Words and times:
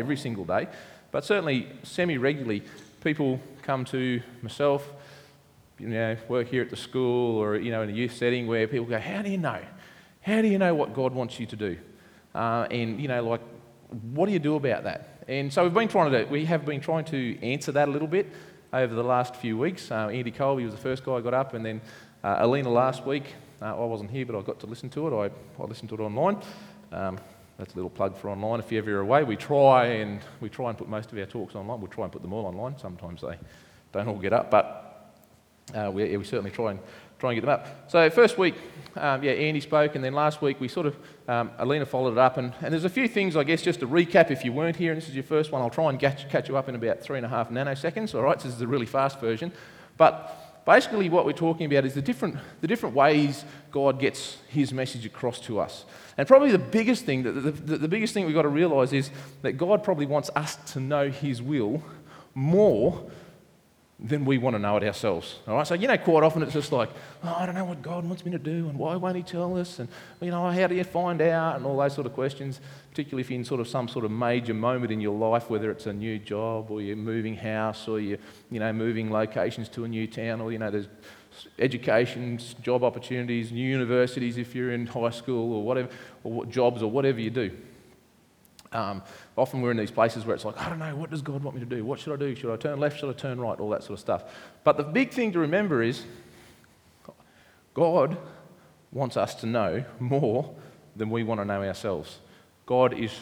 every 0.00 0.16
single 0.16 0.44
day, 0.44 0.66
but 1.12 1.24
certainly 1.24 1.68
semi 1.82 2.18
regularly, 2.18 2.62
people 3.02 3.40
come 3.62 3.84
to 3.86 4.20
myself, 4.42 4.88
you 5.78 5.88
know, 5.88 6.16
work 6.28 6.48
here 6.48 6.62
at 6.62 6.70
the 6.70 6.76
school 6.76 7.36
or, 7.38 7.56
you 7.56 7.70
know, 7.70 7.82
in 7.82 7.90
a 7.90 7.92
youth 7.92 8.14
setting 8.14 8.46
where 8.46 8.66
people 8.66 8.86
go, 8.86 8.98
How 8.98 9.22
do 9.22 9.30
you 9.30 9.38
know? 9.38 9.60
How 10.22 10.42
do 10.42 10.48
you 10.48 10.58
know 10.58 10.74
what 10.74 10.94
God 10.94 11.14
wants 11.14 11.40
you 11.40 11.46
to 11.46 11.56
do? 11.56 11.78
Uh, 12.34 12.66
and, 12.70 13.00
you 13.00 13.08
know, 13.08 13.22
like, 13.26 13.40
what 14.12 14.26
do 14.26 14.32
you 14.32 14.38
do 14.38 14.56
about 14.56 14.84
that? 14.84 15.24
And 15.26 15.52
so 15.52 15.62
we've 15.64 15.74
been 15.74 15.88
trying 15.88 16.12
to, 16.12 16.24
we 16.24 16.44
have 16.44 16.64
been 16.64 16.80
trying 16.80 17.04
to 17.06 17.40
answer 17.42 17.72
that 17.72 17.88
a 17.88 17.90
little 17.90 18.08
bit 18.08 18.30
over 18.72 18.94
the 18.94 19.02
last 19.02 19.34
few 19.36 19.56
weeks. 19.56 19.90
Uh, 19.90 20.08
Andy 20.08 20.30
Colby 20.30 20.64
was 20.64 20.74
the 20.74 20.80
first 20.80 21.04
guy 21.04 21.14
I 21.14 21.20
got 21.20 21.34
up, 21.34 21.54
and 21.54 21.64
then 21.64 21.80
uh, 22.22 22.36
Alina 22.40 22.68
last 22.68 23.06
week. 23.06 23.34
Uh, 23.62 23.66
I 23.66 23.84
wasn't 23.84 24.10
here, 24.10 24.26
but 24.26 24.38
I 24.38 24.42
got 24.42 24.60
to 24.60 24.66
listen 24.66 24.90
to 24.90 25.08
it. 25.08 25.30
I, 25.58 25.62
I 25.62 25.66
listened 25.66 25.88
to 25.90 25.96
it 25.96 26.00
online. 26.00 26.40
Um, 26.92 27.18
that's 27.60 27.74
a 27.74 27.76
little 27.76 27.90
plug 27.90 28.16
for 28.16 28.30
online. 28.30 28.58
If 28.58 28.72
you're 28.72 28.82
ever 28.82 29.00
away, 29.00 29.22
we 29.22 29.36
try 29.36 29.84
and 29.86 30.20
we 30.40 30.48
try 30.48 30.70
and 30.70 30.78
put 30.78 30.88
most 30.88 31.12
of 31.12 31.18
our 31.18 31.26
talks 31.26 31.54
online. 31.54 31.78
We'll 31.78 31.90
try 31.90 32.04
and 32.04 32.12
put 32.12 32.22
them 32.22 32.32
all 32.32 32.46
online. 32.46 32.78
Sometimes 32.78 33.20
they 33.20 33.38
don't 33.92 34.08
all 34.08 34.18
get 34.18 34.32
up, 34.32 34.50
but 34.50 35.12
uh, 35.74 35.90
we, 35.92 36.16
we, 36.16 36.24
certainly 36.24 36.50
try 36.50 36.70
and 36.70 36.80
try 37.18 37.32
and 37.32 37.36
get 37.36 37.42
them 37.42 37.50
up. 37.50 37.90
So 37.90 38.08
first 38.08 38.38
week, 38.38 38.54
um, 38.96 39.22
yeah, 39.22 39.32
Andy 39.32 39.60
spoke, 39.60 39.94
and 39.94 40.02
then 40.02 40.14
last 40.14 40.40
week 40.40 40.58
we 40.58 40.68
sort 40.68 40.86
of 40.86 40.96
um, 41.28 41.50
Alina 41.58 41.84
followed 41.84 42.12
it 42.12 42.18
up, 42.18 42.38
and, 42.38 42.54
and 42.62 42.72
there's 42.72 42.86
a 42.86 42.88
few 42.88 43.06
things 43.06 43.36
I 43.36 43.44
guess 43.44 43.60
just 43.60 43.80
to 43.80 43.86
recap 43.86 44.30
if 44.30 44.42
you 44.42 44.52
weren't 44.54 44.76
here, 44.76 44.92
and 44.92 45.00
this 45.00 45.10
is 45.10 45.14
your 45.14 45.24
first 45.24 45.52
one. 45.52 45.60
I'll 45.60 45.68
try 45.68 45.90
and 45.90 46.00
catch, 46.00 46.30
catch 46.30 46.48
you 46.48 46.56
up 46.56 46.70
in 46.70 46.74
about 46.74 47.02
three 47.02 47.18
and 47.18 47.26
a 47.26 47.28
half 47.28 47.50
nanoseconds. 47.50 48.14
All 48.14 48.22
right, 48.22 48.40
so 48.40 48.48
this 48.48 48.56
is 48.56 48.62
a 48.62 48.66
really 48.66 48.86
fast 48.86 49.20
version, 49.20 49.52
but 49.98 50.49
basically 50.70 51.08
what 51.08 51.26
we're 51.26 51.32
talking 51.32 51.66
about 51.66 51.84
is 51.84 51.94
the 51.94 52.02
different, 52.02 52.36
the 52.60 52.68
different 52.68 52.94
ways 52.94 53.44
God 53.72 53.98
gets 53.98 54.36
his 54.48 54.72
message 54.72 55.04
across 55.04 55.40
to 55.40 55.58
us. 55.58 55.84
And 56.16 56.28
probably 56.28 56.52
the 56.52 56.60
biggest 56.60 57.04
thing, 57.04 57.24
the, 57.24 57.32
the, 57.32 57.76
the 57.76 57.88
biggest 57.88 58.14
thing 58.14 58.24
we've 58.24 58.36
got 58.36 58.42
to 58.42 58.48
realize 58.48 58.92
is 58.92 59.10
that 59.42 59.54
God 59.54 59.82
probably 59.82 60.06
wants 60.06 60.30
us 60.36 60.54
to 60.72 60.78
know 60.78 61.10
his 61.10 61.42
will 61.42 61.82
more 62.36 63.10
than 64.02 64.24
we 64.24 64.38
want 64.38 64.54
to 64.54 64.58
know 64.58 64.76
it 64.76 64.82
ourselves. 64.82 65.38
All 65.46 65.56
right, 65.56 65.66
so 65.66 65.74
you 65.74 65.86
know, 65.86 65.98
quite 65.98 66.22
often 66.22 66.42
it's 66.42 66.54
just 66.54 66.72
like, 66.72 66.88
oh, 67.22 67.36
I 67.38 67.44
don't 67.44 67.54
know 67.54 67.66
what 67.66 67.82
God 67.82 68.04
wants 68.04 68.24
me 68.24 68.32
to 68.32 68.38
do, 68.38 68.68
and 68.68 68.78
why 68.78 68.96
won't 68.96 69.16
He 69.16 69.22
tell 69.22 69.58
us, 69.58 69.78
and 69.78 69.88
you 70.20 70.30
know, 70.30 70.48
how 70.50 70.66
do 70.66 70.74
you 70.74 70.84
find 70.84 71.20
out, 71.20 71.56
and 71.56 71.66
all 71.66 71.76
those 71.76 71.94
sort 71.94 72.06
of 72.06 72.14
questions. 72.14 72.60
Particularly 72.90 73.20
if 73.20 73.30
you're 73.30 73.38
in 73.38 73.44
sort 73.44 73.60
of 73.60 73.68
some 73.68 73.86
sort 73.86 74.04
of 74.04 74.10
major 74.10 74.52
moment 74.52 74.90
in 74.90 75.00
your 75.00 75.16
life, 75.16 75.48
whether 75.48 75.70
it's 75.70 75.86
a 75.86 75.92
new 75.92 76.18
job, 76.18 76.70
or 76.70 76.82
you're 76.82 76.96
moving 76.96 77.36
house, 77.36 77.86
or 77.86 78.00
you're, 78.00 78.18
you 78.50 78.58
know, 78.58 78.72
moving 78.72 79.12
locations 79.12 79.68
to 79.70 79.84
a 79.84 79.88
new 79.88 80.06
town, 80.06 80.40
or 80.40 80.50
you 80.50 80.58
know, 80.58 80.70
there's 80.70 80.88
education, 81.58 82.38
job 82.62 82.82
opportunities, 82.82 83.52
new 83.52 83.68
universities 83.68 84.38
if 84.38 84.54
you're 84.54 84.72
in 84.72 84.86
high 84.86 85.10
school, 85.10 85.52
or 85.52 85.62
whatever, 85.62 85.88
or 86.24 86.46
jobs, 86.46 86.82
or 86.82 86.90
whatever 86.90 87.20
you 87.20 87.30
do. 87.30 87.56
Um, 88.72 89.02
often 89.36 89.62
we're 89.62 89.72
in 89.72 89.76
these 89.76 89.90
places 89.90 90.24
where 90.24 90.34
it's 90.34 90.44
like, 90.44 90.58
I 90.60 90.68
don't 90.68 90.78
know, 90.78 90.94
what 90.94 91.10
does 91.10 91.22
God 91.22 91.42
want 91.42 91.56
me 91.56 91.60
to 91.60 91.66
do? 91.66 91.84
What 91.84 91.98
should 91.98 92.12
I 92.12 92.16
do? 92.16 92.34
Should 92.36 92.52
I 92.52 92.56
turn 92.56 92.78
left? 92.78 93.00
Should 93.00 93.10
I 93.10 93.14
turn 93.14 93.40
right? 93.40 93.58
All 93.58 93.70
that 93.70 93.82
sort 93.82 93.94
of 93.94 94.00
stuff. 94.00 94.24
But 94.62 94.76
the 94.76 94.84
big 94.84 95.10
thing 95.10 95.32
to 95.32 95.40
remember 95.40 95.82
is 95.82 96.04
God 97.74 98.16
wants 98.92 99.16
us 99.16 99.34
to 99.36 99.46
know 99.46 99.84
more 99.98 100.54
than 100.94 101.10
we 101.10 101.24
want 101.24 101.40
to 101.40 101.44
know 101.44 101.62
ourselves. 101.62 102.18
God 102.66 102.96
is, 102.96 103.12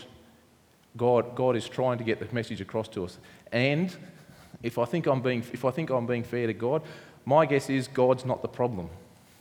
God, 0.96 1.34
God 1.34 1.56
is 1.56 1.68
trying 1.68 1.98
to 1.98 2.04
get 2.04 2.18
the 2.18 2.34
message 2.34 2.60
across 2.60 2.88
to 2.88 3.04
us. 3.04 3.18
And 3.50 3.94
if 4.62 4.78
I, 4.78 4.84
think 4.84 5.06
I'm 5.06 5.22
being, 5.22 5.40
if 5.52 5.64
I 5.64 5.70
think 5.70 5.90
I'm 5.90 6.06
being 6.06 6.24
fair 6.24 6.46
to 6.46 6.52
God, 6.52 6.82
my 7.24 7.46
guess 7.46 7.70
is 7.70 7.88
God's 7.88 8.24
not 8.24 8.42
the 8.42 8.48
problem. 8.48 8.90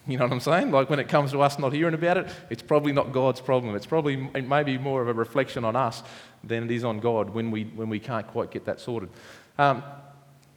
You 0.10 0.18
know 0.18 0.24
what 0.24 0.32
I'm 0.32 0.40
saying? 0.40 0.72
Like 0.72 0.90
when 0.90 1.00
it 1.00 1.10
comes 1.10 1.32
to 1.32 1.42
us 1.42 1.60
not 1.60 1.74
hearing 1.74 1.94
about 1.94 2.16
it, 2.16 2.30
it's 2.50 2.64
probably 2.64 2.94
not 2.94 3.12
God's 3.12 3.42
problem. 3.42 3.76
It's 3.76 3.86
probably 3.86 4.30
it 4.34 4.48
may 4.48 4.64
be 4.64 4.78
more 4.78 5.02
of 5.02 5.10
a 5.10 5.14
reflection 5.14 5.66
on 5.66 5.76
us 5.76 6.02
than 6.46 6.64
it 6.64 6.72
is 6.72 6.86
on 6.86 7.00
God 7.00 7.32
when 7.32 7.52
we, 7.52 7.66
when 7.66 7.90
we 7.90 8.00
can't 8.00 8.26
quite 8.26 8.50
get 8.50 8.64
that 8.66 8.80
sorted. 8.80 9.10
Um, 9.58 9.84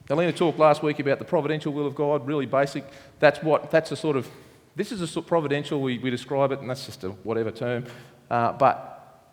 Alina 0.09 0.33
talked 0.33 0.59
last 0.59 0.83
week 0.83 1.01
about 1.01 1.19
the 1.19 1.25
providential 1.25 1.73
will 1.73 1.87
of 1.87 1.95
God, 1.95 2.27
really 2.27 2.47
basic. 2.47 2.85
That's 3.19 3.43
what, 3.43 3.71
that's 3.71 3.91
a 3.93 3.97
sort 3.97 4.17
of, 4.17 4.29
this 4.77 4.93
is 4.93 5.01
a 5.01 5.07
sort 5.07 5.25
of 5.25 5.29
providential, 5.29 5.81
we, 5.81 5.99
we 5.99 6.11
describe 6.11 6.53
it, 6.53 6.61
and 6.61 6.69
that's 6.69 6.87
just 6.87 7.05
a 7.05 7.11
whatever 7.11 7.51
term, 7.51 7.87
uh, 8.31 8.53
but 8.53 9.27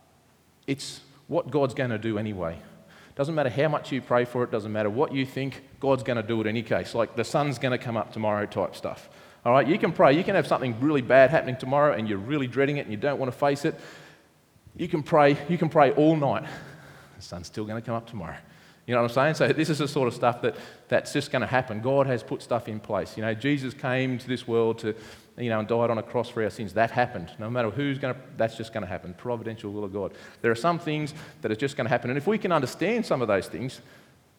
it's 0.67 1.01
what 1.27 1.49
God's 1.49 1.73
going 1.73 1.89
to 1.89 1.97
do 1.97 2.17
anyway. 2.17 2.59
Doesn't 3.15 3.33
matter 3.33 3.49
how 3.49 3.67
much 3.67 3.91
you 3.91 4.01
pray 4.01 4.25
for 4.25 4.43
it, 4.43 4.51
doesn't 4.51 4.71
matter 4.71 4.89
what 4.89 5.11
you 5.11 5.25
think, 5.25 5.63
God's 5.79 6.03
going 6.03 6.17
to 6.17 6.23
do 6.27 6.39
it 6.41 6.47
any 6.47 6.61
case. 6.61 6.93
Like 6.93 7.15
the 7.15 7.23
sun's 7.23 7.57
going 7.57 7.71
to 7.71 7.83
come 7.83 7.97
up 7.97 8.13
tomorrow 8.13 8.45
type 8.45 8.75
stuff. 8.75 9.09
All 9.47 9.53
right, 9.53 9.65
you 9.65 9.79
can 9.79 9.93
pray. 9.93 10.11
You 10.11 10.25
can 10.25 10.35
have 10.35 10.45
something 10.45 10.77
really 10.81 11.01
bad 11.01 11.29
happening 11.29 11.55
tomorrow 11.55 11.93
and 11.93 12.09
you're 12.09 12.17
really 12.17 12.47
dreading 12.47 12.77
it 12.77 12.81
and 12.81 12.91
you 12.91 12.97
don't 12.97 13.17
want 13.17 13.31
to 13.31 13.37
face 13.37 13.63
it. 13.63 13.79
You 14.75 14.89
can 14.89 15.01
pray, 15.01 15.37
you 15.47 15.57
can 15.57 15.69
pray 15.69 15.91
all 15.91 16.17
night. 16.17 16.43
The 17.15 17.21
sun's 17.21 17.47
still 17.47 17.63
going 17.63 17.81
to 17.81 17.85
come 17.85 17.95
up 17.95 18.09
tomorrow. 18.09 18.35
You 18.85 18.93
know 18.93 19.03
what 19.03 19.11
I'm 19.11 19.15
saying? 19.15 19.35
So 19.35 19.53
this 19.53 19.69
is 19.69 19.77
the 19.77 19.87
sort 19.87 20.09
of 20.09 20.13
stuff 20.13 20.41
that, 20.41 20.57
that's 20.89 21.13
just 21.13 21.31
going 21.31 21.43
to 21.43 21.47
happen. 21.47 21.79
God 21.79 22.07
has 22.07 22.23
put 22.23 22.41
stuff 22.41 22.67
in 22.67 22.81
place. 22.81 23.15
You 23.15 23.23
know, 23.23 23.33
Jesus 23.33 23.73
came 23.73 24.17
to 24.17 24.27
this 24.27 24.45
world 24.49 24.79
to, 24.79 24.93
you 25.37 25.49
know, 25.49 25.59
and 25.59 25.67
died 25.67 25.91
on 25.91 25.97
a 25.97 26.03
cross 26.03 26.27
for 26.27 26.43
our 26.43 26.49
sins. 26.49 26.73
That 26.73 26.91
happened. 26.91 27.31
No 27.39 27.49
matter 27.49 27.69
who's 27.69 27.99
going 27.99 28.15
to, 28.15 28.21
that's 28.35 28.57
just 28.57 28.73
going 28.73 28.83
to 28.83 28.89
happen. 28.89 29.13
Providential 29.13 29.71
will 29.71 29.85
of 29.85 29.93
God. 29.93 30.11
There 30.41 30.51
are 30.51 30.55
some 30.55 30.77
things 30.77 31.13
that 31.41 31.53
are 31.53 31.55
just 31.55 31.77
going 31.77 31.85
to 31.85 31.89
happen. 31.89 32.09
And 32.09 32.17
if 32.17 32.27
we 32.27 32.37
can 32.37 32.51
understand 32.51 33.05
some 33.05 33.21
of 33.21 33.29
those 33.29 33.47
things, 33.47 33.79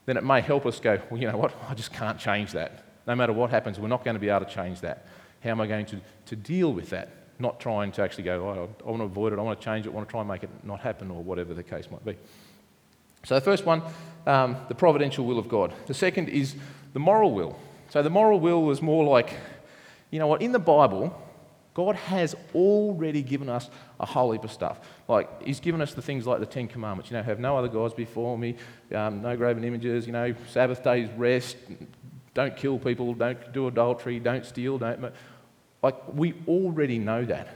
then 0.04 0.18
it 0.18 0.24
may 0.24 0.42
help 0.42 0.66
us 0.66 0.78
go, 0.80 1.00
well, 1.10 1.18
you 1.18 1.26
know 1.26 1.38
what? 1.38 1.54
I 1.66 1.72
just 1.72 1.94
can't 1.94 2.18
change 2.18 2.52
that. 2.52 2.84
No 3.08 3.16
matter 3.16 3.32
what 3.32 3.48
happens, 3.48 3.80
we're 3.80 3.88
not 3.88 4.04
going 4.04 4.14
to 4.14 4.20
be 4.20 4.28
able 4.28 4.44
to 4.44 4.54
change 4.54 4.82
that. 4.82 5.06
How 5.42 5.50
am 5.50 5.62
I 5.62 5.66
going 5.66 5.86
to, 5.86 6.00
to 6.26 6.36
deal 6.36 6.74
with 6.74 6.90
that? 6.90 7.08
Not 7.38 7.58
trying 7.58 7.90
to 7.92 8.02
actually 8.02 8.24
go, 8.24 8.46
oh, 8.46 8.84
I 8.86 8.90
want 8.90 9.00
to 9.00 9.04
avoid 9.04 9.32
it, 9.32 9.38
I 9.38 9.42
want 9.42 9.58
to 9.58 9.64
change 9.64 9.86
it, 9.86 9.88
I 9.88 9.92
want 9.92 10.06
to 10.06 10.10
try 10.10 10.20
and 10.20 10.28
make 10.28 10.42
it 10.42 10.50
not 10.62 10.80
happen, 10.80 11.10
or 11.10 11.22
whatever 11.22 11.54
the 11.54 11.62
case 11.62 11.90
might 11.90 12.04
be. 12.04 12.16
So, 13.24 13.34
the 13.34 13.40
first 13.40 13.64
one, 13.64 13.82
um, 14.26 14.56
the 14.68 14.74
providential 14.74 15.24
will 15.24 15.38
of 15.38 15.48
God. 15.48 15.72
The 15.86 15.94
second 15.94 16.28
is 16.28 16.54
the 16.92 16.98
moral 16.98 17.32
will. 17.32 17.58
So, 17.88 18.02
the 18.02 18.10
moral 18.10 18.40
will 18.40 18.70
is 18.70 18.82
more 18.82 19.04
like, 19.04 19.32
you 20.10 20.18
know 20.18 20.26
what, 20.26 20.42
in 20.42 20.52
the 20.52 20.58
Bible, 20.58 21.18
God 21.72 21.94
has 21.94 22.34
already 22.54 23.22
given 23.22 23.48
us 23.48 23.70
a 24.00 24.04
whole 24.06 24.32
heap 24.32 24.44
of 24.44 24.52
stuff. 24.52 24.80
Like, 25.06 25.44
He's 25.44 25.60
given 25.60 25.80
us 25.80 25.94
the 25.94 26.02
things 26.02 26.26
like 26.26 26.40
the 26.40 26.46
Ten 26.46 26.68
Commandments. 26.68 27.10
You 27.10 27.16
know, 27.16 27.22
have 27.22 27.40
no 27.40 27.56
other 27.56 27.68
gods 27.68 27.94
before 27.94 28.36
me, 28.36 28.56
um, 28.94 29.22
no 29.22 29.34
graven 29.36 29.64
images, 29.64 30.06
you 30.06 30.12
know, 30.12 30.34
Sabbath 30.50 30.84
days, 30.84 31.08
rest, 31.16 31.56
don't 32.38 32.56
kill 32.56 32.78
people, 32.78 33.14
don't 33.14 33.52
do 33.52 33.66
adultery, 33.66 34.20
don't 34.20 34.46
steal, 34.46 34.78
don't. 34.78 35.12
Like, 35.82 35.96
we 36.14 36.34
already 36.46 36.96
know 37.00 37.24
that. 37.24 37.48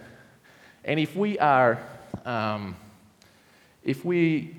And 0.85 0.99
if 0.99 1.15
we 1.15 1.39
are, 1.39 1.81
um, 2.25 2.75
if 3.85 4.05
we 4.05 4.57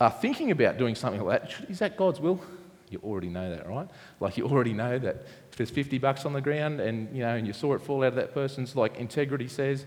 are 0.00 0.10
thinking 0.10 0.52
about 0.52 0.78
doing 0.78 0.94
something 0.94 1.22
like 1.22 1.42
that, 1.42 1.68
is 1.68 1.80
that 1.80 1.98
God's 1.98 2.18
will? 2.18 2.40
You 2.88 2.98
already 3.04 3.28
know 3.28 3.54
that, 3.54 3.68
right? 3.68 3.88
Like, 4.20 4.38
you 4.38 4.46
already 4.46 4.72
know 4.72 4.98
that 4.98 5.26
if 5.50 5.56
there's 5.58 5.68
50 5.68 5.98
bucks 5.98 6.24
on 6.24 6.32
the 6.32 6.40
ground 6.40 6.80
and, 6.80 7.14
you 7.14 7.22
know, 7.22 7.36
and 7.36 7.46
you 7.46 7.52
saw 7.52 7.74
it 7.74 7.82
fall 7.82 8.02
out 8.04 8.08
of 8.08 8.14
that 8.14 8.32
person's, 8.32 8.74
like, 8.74 8.96
integrity 8.96 9.48
says, 9.48 9.84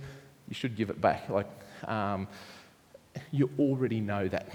you 0.47 0.53
should 0.53 0.75
give 0.75 0.91
it 0.91 1.01
back. 1.01 1.27
Like, 1.27 1.49
um, 1.87 2.27
you 3.31 3.49
already 3.57 3.99
know 3.99 4.27
that. 4.27 4.47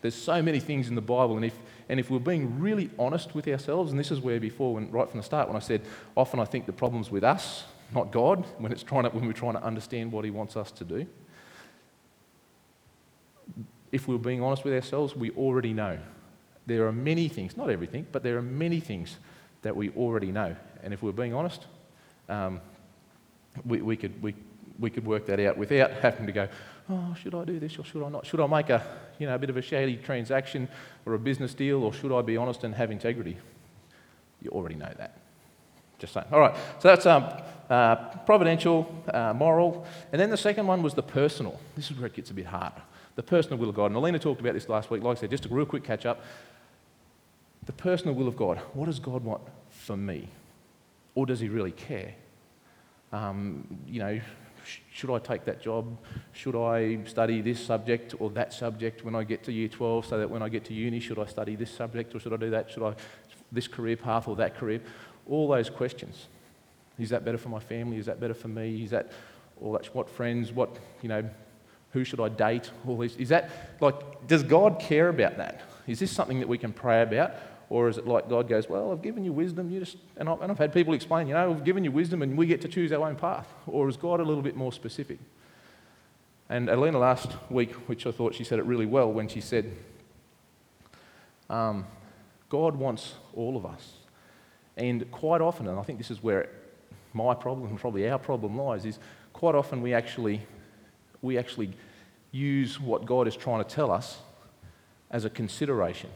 There's 0.00 0.14
so 0.14 0.40
many 0.42 0.60
things 0.60 0.88
in 0.88 0.94
the 0.94 1.00
Bible, 1.00 1.36
and 1.36 1.44
if, 1.44 1.58
and 1.88 1.98
if 1.98 2.10
we're 2.10 2.18
being 2.20 2.60
really 2.60 2.90
honest 2.98 3.34
with 3.34 3.48
ourselves, 3.48 3.90
and 3.90 3.98
this 3.98 4.10
is 4.10 4.20
where 4.20 4.38
before, 4.38 4.74
when, 4.74 4.90
right 4.90 5.08
from 5.08 5.18
the 5.18 5.24
start, 5.24 5.48
when 5.48 5.56
I 5.56 5.60
said 5.60 5.82
often 6.16 6.38
I 6.38 6.44
think 6.44 6.66
the 6.66 6.72
problem's 6.72 7.10
with 7.10 7.24
us, 7.24 7.64
not 7.92 8.12
God, 8.12 8.44
when, 8.58 8.70
it's 8.70 8.82
trying 8.82 9.04
to, 9.04 9.10
when 9.10 9.26
we're 9.26 9.32
trying 9.32 9.54
to 9.54 9.62
understand 9.62 10.12
what 10.12 10.24
He 10.24 10.30
wants 10.30 10.56
us 10.56 10.70
to 10.72 10.84
do. 10.84 11.06
If 13.90 14.06
we're 14.06 14.18
being 14.18 14.42
honest 14.42 14.64
with 14.64 14.74
ourselves, 14.74 15.16
we 15.16 15.30
already 15.30 15.72
know. 15.72 15.98
There 16.66 16.86
are 16.86 16.92
many 16.92 17.28
things, 17.28 17.56
not 17.56 17.70
everything, 17.70 18.06
but 18.12 18.22
there 18.22 18.36
are 18.36 18.42
many 18.42 18.80
things 18.80 19.16
that 19.62 19.74
we 19.74 19.90
already 19.90 20.30
know. 20.30 20.54
And 20.82 20.92
if 20.92 21.02
we're 21.02 21.12
being 21.12 21.32
honest, 21.32 21.64
um, 22.28 22.60
we, 23.64 23.80
we, 23.80 23.96
could, 23.96 24.22
we, 24.22 24.34
we 24.78 24.90
could 24.90 25.06
work 25.06 25.26
that 25.26 25.40
out 25.40 25.56
without 25.56 25.90
having 26.02 26.26
to 26.26 26.32
go, 26.32 26.48
oh, 26.90 27.14
should 27.20 27.34
I 27.34 27.44
do 27.44 27.58
this 27.58 27.78
or 27.78 27.84
should 27.84 28.04
I 28.04 28.08
not? 28.08 28.26
Should 28.26 28.40
I 28.40 28.46
make 28.46 28.70
a, 28.70 28.84
you 29.18 29.26
know, 29.26 29.34
a 29.34 29.38
bit 29.38 29.50
of 29.50 29.56
a 29.56 29.62
shady 29.62 29.96
transaction 29.96 30.68
or 31.06 31.14
a 31.14 31.18
business 31.18 31.54
deal 31.54 31.82
or 31.82 31.92
should 31.92 32.16
I 32.16 32.22
be 32.22 32.36
honest 32.36 32.64
and 32.64 32.74
have 32.74 32.90
integrity? 32.90 33.36
You 34.42 34.50
already 34.50 34.76
know 34.76 34.92
that. 34.98 35.18
Just 35.98 36.12
saying. 36.12 36.26
All 36.30 36.40
right, 36.40 36.54
so 36.78 36.88
that's 36.88 37.06
um, 37.06 37.24
uh, 37.68 37.96
providential, 38.24 39.02
uh, 39.12 39.32
moral. 39.34 39.86
And 40.12 40.20
then 40.20 40.30
the 40.30 40.36
second 40.36 40.66
one 40.66 40.82
was 40.82 40.94
the 40.94 41.02
personal. 41.02 41.58
This 41.76 41.90
is 41.90 41.96
where 41.96 42.06
it 42.06 42.14
gets 42.14 42.30
a 42.30 42.34
bit 42.34 42.46
harder. 42.46 42.82
The 43.16 43.22
personal 43.22 43.58
will 43.58 43.68
of 43.68 43.74
God. 43.74 43.86
And 43.86 43.96
Alina 43.96 44.18
talked 44.18 44.40
about 44.40 44.54
this 44.54 44.68
last 44.68 44.90
week. 44.90 45.02
Like 45.02 45.18
I 45.18 45.20
said, 45.20 45.30
just 45.30 45.46
a 45.46 45.48
real 45.48 45.66
quick 45.66 45.82
catch 45.82 46.06
up. 46.06 46.22
The 47.66 47.72
personal 47.72 48.14
will 48.14 48.28
of 48.28 48.36
God. 48.36 48.58
What 48.74 48.86
does 48.86 49.00
God 49.00 49.24
want 49.24 49.42
for 49.70 49.96
me? 49.96 50.28
Or 51.14 51.26
does 51.26 51.40
he 51.40 51.48
really 51.48 51.72
care? 51.72 52.14
Um, 53.12 53.66
you 53.88 53.98
know, 53.98 54.20
should 54.92 55.10
I 55.10 55.18
take 55.18 55.44
that 55.44 55.60
job? 55.62 55.96
Should 56.32 56.56
I 56.56 57.04
study 57.04 57.40
this 57.40 57.58
subject 57.64 58.14
or 58.18 58.30
that 58.30 58.52
subject 58.52 59.04
when 59.04 59.14
I 59.14 59.24
get 59.24 59.42
to 59.44 59.52
year 59.52 59.68
12 59.68 60.06
so 60.06 60.18
that 60.18 60.30
when 60.30 60.42
I 60.42 60.48
get 60.48 60.64
to 60.66 60.74
uni, 60.74 61.00
should 61.00 61.18
I 61.18 61.26
study 61.26 61.56
this 61.56 61.70
subject 61.70 62.14
or 62.14 62.20
should 62.20 62.32
I 62.32 62.36
do 62.36 62.50
that? 62.50 62.70
Should 62.70 62.82
I, 62.82 62.94
this 63.52 63.68
career 63.68 63.96
path 63.96 64.28
or 64.28 64.36
that 64.36 64.56
career? 64.56 64.80
All 65.28 65.48
those 65.48 65.70
questions. 65.70 66.26
Is 66.98 67.10
that 67.10 67.24
better 67.24 67.38
for 67.38 67.48
my 67.48 67.60
family? 67.60 67.96
Is 67.96 68.06
that 68.06 68.20
better 68.20 68.34
for 68.34 68.48
me? 68.48 68.82
Is 68.82 68.90
that, 68.90 69.12
all 69.60 69.72
that's 69.72 69.94
what 69.94 70.08
friends, 70.08 70.52
what, 70.52 70.76
you 71.02 71.08
know, 71.08 71.28
Who 71.92 72.04
should 72.04 72.20
I 72.20 72.28
date? 72.28 72.70
All 72.86 72.98
this. 72.98 73.16
Is 73.16 73.30
that 73.30 73.50
like, 73.80 74.26
does 74.26 74.42
God 74.42 74.78
care 74.78 75.08
about 75.08 75.38
that? 75.38 75.62
Is 75.86 75.98
this 75.98 76.10
something 76.10 76.40
that 76.40 76.48
we 76.48 76.58
can 76.58 76.72
pray 76.72 77.02
about? 77.02 77.32
Or 77.70 77.88
is 77.88 77.98
it 77.98 78.06
like 78.06 78.28
God 78.28 78.48
goes, 78.48 78.68
Well, 78.68 78.92
I've 78.92 79.02
given 79.02 79.24
you 79.24 79.32
wisdom, 79.32 79.70
you 79.70 79.80
just, 79.80 79.98
and, 80.16 80.28
I, 80.28 80.32
and 80.40 80.50
I've 80.50 80.58
had 80.58 80.72
people 80.72 80.94
explain, 80.94 81.26
you 81.26 81.34
know, 81.34 81.50
I've 81.50 81.64
given 81.64 81.84
you 81.84 81.92
wisdom 81.92 82.22
and 82.22 82.36
we 82.36 82.46
get 82.46 82.62
to 82.62 82.68
choose 82.68 82.92
our 82.92 83.06
own 83.06 83.16
path. 83.16 83.46
Or 83.66 83.88
is 83.88 83.96
God 83.96 84.20
a 84.20 84.24
little 84.24 84.42
bit 84.42 84.56
more 84.56 84.72
specific? 84.72 85.18
And 86.48 86.70
Alina 86.70 86.98
last 86.98 87.30
week, 87.50 87.72
which 87.88 88.06
I 88.06 88.10
thought 88.10 88.34
she 88.34 88.44
said 88.44 88.58
it 88.58 88.64
really 88.64 88.86
well 88.86 89.12
when 89.12 89.28
she 89.28 89.42
said, 89.42 89.70
um, 91.50 91.86
God 92.48 92.76
wants 92.76 93.14
all 93.34 93.56
of 93.56 93.66
us. 93.66 93.92
And 94.76 95.10
quite 95.10 95.42
often, 95.42 95.66
and 95.68 95.78
I 95.78 95.82
think 95.82 95.98
this 95.98 96.10
is 96.10 96.22
where 96.22 96.48
my 97.12 97.34
problem 97.34 97.68
and 97.68 97.78
probably 97.78 98.08
our 98.08 98.18
problem 98.18 98.56
lies, 98.56 98.86
is 98.86 98.98
quite 99.34 99.54
often 99.54 99.82
we 99.82 99.92
actually, 99.92 100.40
we 101.20 101.36
actually 101.36 101.72
use 102.32 102.80
what 102.80 103.04
God 103.04 103.28
is 103.28 103.36
trying 103.36 103.62
to 103.62 103.68
tell 103.68 103.90
us 103.90 104.18
as 105.10 105.26
a 105.26 105.30
consideration 105.30 106.10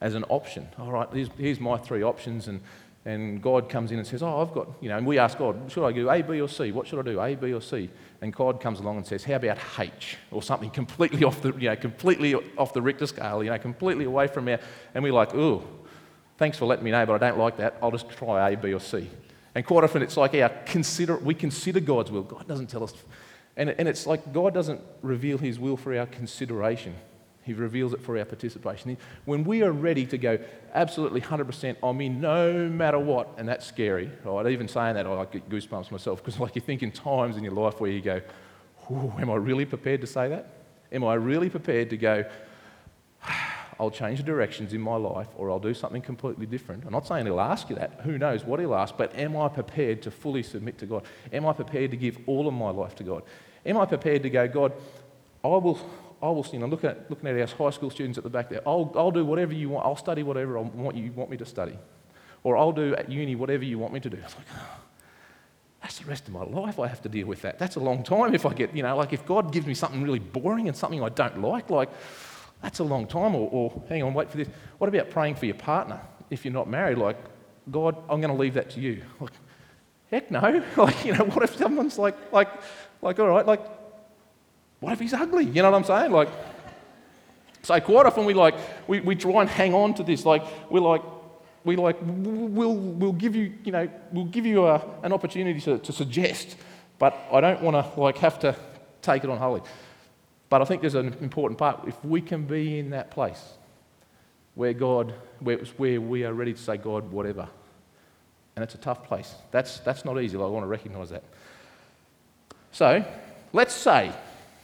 as 0.00 0.14
an 0.14 0.24
option. 0.24 0.68
All 0.78 0.90
right, 0.90 1.08
here's, 1.12 1.28
here's 1.38 1.60
my 1.60 1.76
three 1.76 2.02
options, 2.02 2.48
and, 2.48 2.60
and 3.04 3.42
God 3.42 3.68
comes 3.68 3.92
in 3.92 3.98
and 3.98 4.06
says, 4.06 4.22
Oh, 4.22 4.42
I've 4.42 4.52
got, 4.52 4.68
you 4.80 4.88
know, 4.88 4.96
and 4.96 5.06
we 5.06 5.18
ask 5.18 5.38
God, 5.38 5.70
should 5.70 5.86
I 5.86 5.92
do 5.92 6.10
A, 6.10 6.22
B, 6.22 6.40
or 6.40 6.48
C? 6.48 6.72
What 6.72 6.86
should 6.86 6.98
I 6.98 7.02
do, 7.02 7.20
A, 7.20 7.34
B, 7.34 7.52
or 7.52 7.60
C? 7.60 7.90
And 8.20 8.32
God 8.32 8.60
comes 8.60 8.80
along 8.80 8.96
and 8.98 9.06
says, 9.06 9.24
How 9.24 9.34
about 9.34 9.58
H? 9.78 10.16
Or 10.30 10.42
something 10.42 10.70
completely 10.70 11.24
off 11.24 11.40
the, 11.42 11.52
you 11.54 11.68
know, 11.68 11.76
completely 11.76 12.34
off 12.56 12.72
the 12.72 12.82
Richter 12.82 13.06
scale, 13.06 13.42
you 13.42 13.50
know, 13.50 13.58
completely 13.58 14.04
away 14.04 14.26
from 14.26 14.48
our, 14.48 14.58
and 14.94 15.04
we're 15.04 15.12
like, 15.12 15.34
Oh, 15.34 15.64
thanks 16.38 16.58
for 16.58 16.66
letting 16.66 16.84
me 16.84 16.90
know, 16.90 17.06
but 17.06 17.14
I 17.14 17.30
don't 17.30 17.38
like 17.38 17.56
that. 17.58 17.76
I'll 17.82 17.90
just 17.90 18.08
try 18.10 18.50
A, 18.50 18.56
B, 18.56 18.72
or 18.72 18.80
C. 18.80 19.08
And 19.54 19.64
quite 19.64 19.84
often 19.84 20.02
it's 20.02 20.16
like 20.16 20.34
our 20.34 20.48
consider, 20.66 21.16
we 21.16 21.34
consider 21.34 21.80
God's 21.80 22.10
will. 22.10 22.22
God 22.22 22.48
doesn't 22.48 22.66
tell 22.66 22.82
us. 22.82 22.92
And, 23.56 23.70
and 23.70 23.88
it's 23.88 24.06
like 24.06 24.32
God 24.32 24.52
doesn't 24.52 24.80
reveal 25.02 25.38
his 25.38 25.58
will 25.58 25.76
for 25.76 25.96
our 25.96 26.06
consideration. 26.06 26.94
He 27.44 27.52
reveals 27.52 27.92
it 27.92 28.00
for 28.00 28.18
our 28.18 28.24
participation. 28.24 28.96
When 29.24 29.44
we 29.44 29.62
are 29.62 29.72
ready 29.72 30.06
to 30.06 30.18
go 30.18 30.38
absolutely 30.74 31.20
100% 31.20 31.76
on 31.82 31.96
me, 31.96 32.08
no 32.08 32.68
matter 32.68 32.98
what, 32.98 33.28
and 33.36 33.48
that's 33.48 33.66
scary, 33.66 34.10
right? 34.24 34.46
Even 34.46 34.66
saying 34.66 34.94
that, 34.94 35.06
I 35.06 35.24
get 35.26 35.48
goosebumps 35.48 35.90
myself 35.90 36.24
because, 36.24 36.40
like, 36.40 36.54
you 36.54 36.60
think 36.60 36.82
in 36.82 36.90
times 36.90 37.36
in 37.36 37.44
your 37.44 37.52
life 37.52 37.80
where 37.80 37.90
you 37.90 38.00
go, 38.00 38.22
Am 38.90 39.30
I 39.30 39.36
really 39.36 39.64
prepared 39.64 40.00
to 40.02 40.06
say 40.06 40.28
that? 40.28 40.46
Am 40.92 41.04
I 41.04 41.14
really 41.14 41.48
prepared 41.48 41.90
to 41.90 41.96
go, 41.96 42.24
ah, 43.22 43.66
I'll 43.80 43.90
change 43.90 44.18
the 44.18 44.24
directions 44.24 44.72
in 44.72 44.80
my 44.80 44.96
life 44.96 45.28
or 45.36 45.50
I'll 45.50 45.58
do 45.58 45.74
something 45.74 46.02
completely 46.02 46.46
different? 46.46 46.84
I'm 46.84 46.92
not 46.92 47.06
saying 47.06 47.26
he'll 47.26 47.40
ask 47.40 47.70
you 47.70 47.76
that. 47.76 48.00
Who 48.04 48.18
knows 48.18 48.44
what 48.44 48.60
he'll 48.60 48.74
ask, 48.74 48.96
but 48.96 49.16
am 49.16 49.36
I 49.36 49.48
prepared 49.48 50.02
to 50.02 50.10
fully 50.10 50.42
submit 50.42 50.78
to 50.78 50.86
God? 50.86 51.04
Am 51.32 51.46
I 51.46 51.52
prepared 51.52 51.90
to 51.92 51.96
give 51.96 52.18
all 52.26 52.46
of 52.46 52.54
my 52.54 52.70
life 52.70 52.94
to 52.96 53.04
God? 53.04 53.22
Am 53.64 53.78
I 53.78 53.86
prepared 53.86 54.22
to 54.22 54.30
go, 54.30 54.46
God, 54.46 54.72
I 55.42 55.48
will, 55.48 55.78
I 56.24 56.28
will, 56.28 56.46
you 56.50 56.58
know, 56.58 56.66
looking 56.66 56.88
at, 56.88 57.10
looking 57.10 57.28
at 57.28 57.38
our 57.38 57.46
high 57.46 57.70
school 57.70 57.90
students 57.90 58.16
at 58.16 58.24
the 58.24 58.30
back 58.30 58.48
there, 58.48 58.62
I'll, 58.66 58.90
I'll 58.96 59.10
do 59.10 59.26
whatever 59.26 59.52
you 59.52 59.68
want. 59.68 59.84
I'll 59.84 59.94
study 59.94 60.22
whatever 60.22 60.56
I 60.56 60.62
want 60.62 60.96
you 60.96 61.12
want 61.12 61.28
me 61.28 61.36
to 61.36 61.44
study. 61.44 61.78
Or 62.42 62.56
I'll 62.56 62.72
do 62.72 62.94
at 62.96 63.10
uni 63.10 63.34
whatever 63.34 63.62
you 63.62 63.78
want 63.78 63.92
me 63.92 64.00
to 64.00 64.08
do. 64.08 64.16
It's 64.16 64.34
like, 64.38 64.46
oh, 64.56 64.80
that's 65.82 65.98
the 65.98 66.06
rest 66.06 66.26
of 66.26 66.32
my 66.32 66.44
life 66.44 66.80
I 66.80 66.86
have 66.86 67.02
to 67.02 67.10
deal 67.10 67.26
with 67.26 67.42
that. 67.42 67.58
That's 67.58 67.76
a 67.76 67.80
long 67.80 68.02
time 68.02 68.34
if 68.34 68.46
I 68.46 68.54
get, 68.54 68.74
you 68.74 68.82
know, 68.82 68.96
like 68.96 69.12
if 69.12 69.26
God 69.26 69.52
gives 69.52 69.66
me 69.66 69.74
something 69.74 70.02
really 70.02 70.18
boring 70.18 70.66
and 70.66 70.74
something 70.74 71.02
I 71.02 71.10
don't 71.10 71.42
like, 71.42 71.68
like, 71.68 71.90
that's 72.62 72.78
a 72.78 72.84
long 72.84 73.06
time. 73.06 73.34
Or, 73.34 73.50
or 73.52 73.82
hang 73.90 74.02
on, 74.02 74.14
wait 74.14 74.30
for 74.30 74.38
this. 74.38 74.48
What 74.78 74.88
about 74.88 75.10
praying 75.10 75.34
for 75.34 75.44
your 75.44 75.56
partner 75.56 76.00
if 76.30 76.46
you're 76.46 76.54
not 76.54 76.70
married? 76.70 76.96
Like, 76.96 77.18
God, 77.70 77.96
I'm 78.08 78.22
going 78.22 78.34
to 78.34 78.40
leave 78.40 78.54
that 78.54 78.70
to 78.70 78.80
you. 78.80 79.02
Like, 79.20 79.32
heck 80.10 80.30
no. 80.30 80.40
Like, 80.78 81.04
you 81.04 81.12
know, 81.12 81.24
what 81.24 81.44
if 81.44 81.54
someone's 81.56 81.98
like, 81.98 82.16
like, 82.32 82.48
like, 83.02 83.18
all 83.18 83.28
right, 83.28 83.44
like, 83.44 83.60
what 84.84 84.92
if 84.92 85.00
he's 85.00 85.14
ugly? 85.14 85.46
You 85.46 85.62
know 85.62 85.70
what 85.70 85.78
I'm 85.78 85.84
saying? 85.84 86.12
Like, 86.12 86.28
so 87.62 87.80
quite 87.80 88.04
often 88.04 88.26
we 88.26 88.34
like, 88.34 88.54
we, 88.86 89.00
we 89.00 89.16
try 89.16 89.40
and 89.40 89.48
hang 89.48 89.72
on 89.72 89.94
to 89.94 90.02
this. 90.02 90.26
Like, 90.26 90.44
we're 90.70 90.80
like, 90.80 91.00
we 91.64 91.76
like, 91.76 91.96
we'll, 92.02 92.76
we'll 92.76 93.14
give 93.14 93.34
you, 93.34 93.54
you 93.64 93.72
know, 93.72 93.88
we'll 94.12 94.26
give 94.26 94.44
you 94.44 94.66
a, 94.66 94.84
an 95.02 95.14
opportunity 95.14 95.58
to, 95.62 95.78
to 95.78 95.90
suggest, 95.90 96.56
but 96.98 97.18
I 97.32 97.40
don't 97.40 97.62
want 97.62 97.74
to 97.94 97.98
like 97.98 98.18
have 98.18 98.38
to 98.40 98.54
take 99.00 99.24
it 99.24 99.30
on 99.30 99.38
wholly. 99.38 99.62
But 100.50 100.60
I 100.60 100.66
think 100.66 100.82
there's 100.82 100.94
an 100.94 101.14
important 101.22 101.58
part. 101.58 101.88
If 101.88 102.04
we 102.04 102.20
can 102.20 102.44
be 102.44 102.78
in 102.78 102.90
that 102.90 103.10
place 103.10 103.42
where 104.54 104.74
God, 104.74 105.14
where, 105.40 105.56
where 105.78 105.98
we 105.98 106.24
are 106.24 106.34
ready 106.34 106.52
to 106.52 106.60
say, 106.60 106.76
God, 106.76 107.10
whatever. 107.10 107.48
And 108.54 108.62
it's 108.62 108.74
a 108.74 108.78
tough 108.78 109.02
place. 109.02 109.34
That's, 109.50 109.78
that's 109.78 110.04
not 110.04 110.20
easy. 110.20 110.36
I 110.36 110.40
want 110.40 110.62
to 110.62 110.68
recognize 110.68 111.08
that. 111.08 111.24
So, 112.70 113.02
let's 113.54 113.74
say 113.74 114.12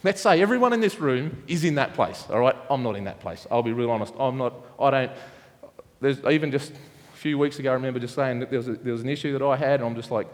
Let's 0.02 0.22
say 0.22 0.40
everyone 0.40 0.72
in 0.72 0.80
this 0.80 0.98
room 0.98 1.42
is 1.46 1.62
in 1.64 1.74
that 1.74 1.94
place, 1.94 2.24
all 2.30 2.40
right? 2.40 2.56
I'm 2.70 2.82
not 2.82 2.96
in 2.96 3.04
that 3.04 3.20
place. 3.20 3.46
I'll 3.50 3.62
be 3.62 3.72
real 3.72 3.90
honest. 3.90 4.14
I'm 4.18 4.38
not, 4.38 4.54
I 4.78 4.90
don't, 4.90 5.12
there's 6.00 6.24
even 6.24 6.50
just 6.50 6.72
a 6.72 7.16
few 7.16 7.36
weeks 7.36 7.58
ago, 7.58 7.70
I 7.70 7.74
remember 7.74 8.00
just 8.00 8.14
saying 8.14 8.40
that 8.40 8.48
there 8.48 8.58
was, 8.58 8.68
a, 8.68 8.72
there 8.74 8.92
was 8.92 9.02
an 9.02 9.10
issue 9.10 9.36
that 9.38 9.44
I 9.44 9.56
had, 9.56 9.80
and 9.80 9.88
I'm 9.88 9.94
just 9.94 10.10
like, 10.10 10.26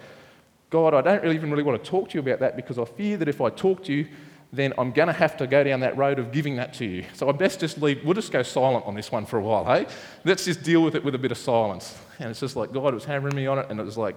God, 0.71 0.95
I 0.95 1.01
don't 1.01 1.23
really 1.23 1.35
even 1.35 1.51
really 1.51 1.65
want 1.65 1.83
to 1.83 1.91
talk 1.91 2.11
to 2.11 2.15
you 2.15 2.21
about 2.21 2.39
that 2.41 2.55
because 2.55 2.79
I 2.79 2.85
fear 2.85 3.17
that 3.17 3.29
if 3.29 3.41
I 3.41 3.51
talk 3.51 3.83
to 3.85 3.93
you, 3.93 4.07
then 4.53 4.73
I'm 4.79 4.93
going 4.93 5.09
to 5.09 5.13
have 5.13 5.37
to 5.39 5.47
go 5.49 5.65
down 5.65 5.81
that 5.81 5.97
road 5.97 6.21
of 6.21 6.31
giving 6.31 6.57
that 6.57 6.73
to 6.75 6.85
you. 6.85 7.05
So 7.15 7.29
I 7.29 7.33
best 7.33 7.59
just 7.59 7.83
leave, 7.83 8.05
we'll 8.05 8.15
just 8.15 8.31
go 8.31 8.45
silent 8.45 8.87
on 8.87 8.95
this 8.95 9.11
one 9.11 9.27
for 9.27 9.39
a 9.39 9.43
while, 9.43 9.65
hey? 9.65 9.87
Let's 10.25 10.45
just 10.45 10.63
deal 10.63 10.83
with 10.83 10.95
it 10.95 11.05
with 11.05 11.17
a 11.17 11.19
bit 11.19 11.33
of 11.33 11.39
silence. 11.39 11.99
And 12.21 12.31
it's 12.31 12.39
just 12.39 12.55
like 12.55 12.73
God 12.73 12.95
was 12.95 13.05
hammering 13.05 13.35
me 13.35 13.49
on 13.49 13.59
it, 13.59 13.67
and 13.69 13.81
it 13.81 13.85
was 13.85 13.99
like, 13.99 14.15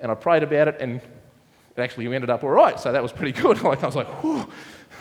and 0.00 0.12
I 0.12 0.14
prayed 0.14 0.42
about 0.42 0.68
it, 0.68 0.76
and 0.80 1.00
actually 1.78 2.08
we 2.08 2.14
ended 2.14 2.30
up 2.30 2.44
all 2.44 2.50
right. 2.50 2.78
So 2.78 2.92
that 2.92 3.02
was 3.02 3.12
pretty 3.12 3.40
good. 3.40 3.62
like 3.62 3.82
I 3.82 3.86
was 3.86 3.96
like, 3.96 4.08
whew, 4.22 4.48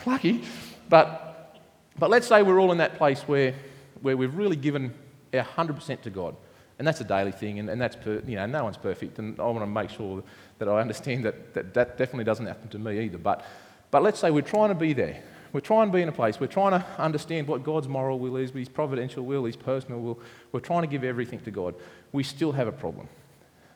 lucky. 0.06 0.44
But, 0.90 1.58
but 1.98 2.10
let's 2.10 2.28
say 2.28 2.44
we're 2.44 2.60
all 2.60 2.72
in 2.72 2.78
that 2.80 2.98
place 2.98 3.22
where, 3.24 3.54
where 4.02 4.18
we've 4.18 4.36
really 4.36 4.56
given 4.56 4.94
our 5.34 5.44
100% 5.44 6.02
to 6.02 6.10
God. 6.10 6.36
And 6.78 6.86
that's 6.86 7.00
a 7.00 7.06
daily 7.06 7.32
thing, 7.32 7.60
and, 7.60 7.70
and 7.70 7.80
that's, 7.80 7.96
per, 7.96 8.22
you 8.28 8.36
know, 8.36 8.46
no 8.46 8.66
one's 8.66 8.78
perfect. 8.78 9.18
And 9.18 9.40
I 9.40 9.44
want 9.46 9.62
to 9.62 9.68
make 9.68 9.90
sure 9.90 10.22
that 10.60 10.68
I 10.68 10.82
understand 10.82 11.24
that, 11.24 11.54
that 11.54 11.74
that 11.74 11.98
definitely 11.98 12.26
doesn't 12.26 12.46
happen 12.46 12.68
to 12.70 12.80
me 12.80 13.00
either. 13.00 13.18
But, 13.18 13.46
but 13.92 14.04
let's 14.04 14.20
say 14.20 14.30
we're 14.30 14.42
trying 14.42 14.70
to 14.70 14.76
be 14.76 14.92
there. 14.92 15.24
We're 15.54 15.62
trying 15.62 15.88
to 15.88 15.94
be 15.94 16.02
in 16.02 16.10
a 16.10 16.12
place. 16.12 16.38
We're 16.38 16.48
trying 16.48 16.72
to 16.72 16.86
understand 16.98 17.48
what 17.48 17.64
God's 17.64 17.88
moral 17.88 18.20
will 18.20 18.36
is, 18.36 18.52
His 18.52 18.68
providential 18.68 19.24
will, 19.24 19.46
His 19.46 19.56
personal 19.56 20.02
will. 20.02 20.20
We're 20.52 20.60
trying 20.60 20.82
to 20.82 20.88
give 20.88 21.06
everything 21.06 21.40
to 21.42 21.52
God. 21.52 21.76
We 22.12 22.24
still 22.24 22.52
have 22.52 22.68
a 22.68 22.74
problem. 22.74 23.08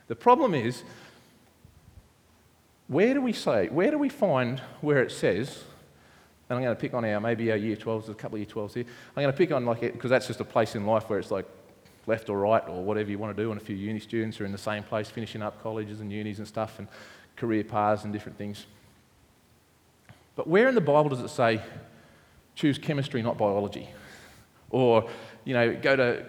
The 0.08 0.16
problem 0.16 0.54
is 0.54 0.84
where 2.90 3.14
do 3.14 3.22
we 3.22 3.32
say, 3.32 3.68
where 3.70 3.92
do 3.92 3.98
we 3.98 4.10
find 4.10 4.60
where 4.82 5.02
it 5.02 5.12
says, 5.12 5.64
and 6.50 6.58
I'm 6.58 6.64
going 6.64 6.76
to 6.76 6.82
pick 6.82 6.96
on 6.96 7.06
our, 7.06 7.22
maybe 7.22 7.52
our 7.52 7.58
year 7.58 7.76
12s, 7.76 8.06
there's 8.06 8.10
a 8.10 8.14
couple 8.16 8.36
of 8.36 8.40
year 8.40 8.48
12s 8.48 8.74
here. 8.74 8.86
I'm 9.16 9.22
going 9.24 9.32
to 9.32 9.38
pick 9.38 9.52
on 9.52 9.64
like 9.64 9.84
it, 9.84 9.94
because 9.94 10.10
that's 10.10 10.26
just 10.26 10.40
a 10.40 10.46
place 10.46 10.76
in 10.76 10.88
life 10.88 11.08
where 11.08 11.20
it's 11.20 11.30
like 11.30 11.46
left 12.08 12.30
or 12.30 12.40
right 12.40 12.68
or 12.68 12.84
whatever 12.84 13.12
you 13.12 13.20
want 13.20 13.38
to 13.38 13.42
do, 13.42 13.52
and 13.52 13.62
a 13.62 13.64
few 13.64 13.76
uni 13.76 14.00
students 14.00 14.42
are 14.42 14.46
in 14.46 14.52
the 14.52 14.58
same 14.58 14.82
place 14.82 15.08
finishing 15.08 15.44
up 15.44 15.62
colleges 15.62 16.02
and 16.02 16.12
unis 16.12 16.40
and 16.40 16.48
stuff 16.48 16.80
and 16.80 16.88
career 17.36 17.64
paths 17.64 18.06
and 18.06 18.12
different 18.12 18.38
things. 18.40 18.66
But 20.36 20.48
where 20.48 20.68
in 20.68 20.74
the 20.74 20.82
Bible 20.82 21.10
does 21.10 21.20
it 21.20 21.30
say, 21.30 21.62
choose 22.56 22.80
chemistry, 22.80 23.22
not 23.22 23.38
biology? 23.38 23.88
Or, 24.72 25.08
you 25.46 25.54
know, 25.54 25.76
go 25.76 25.96
to, 25.96 26.26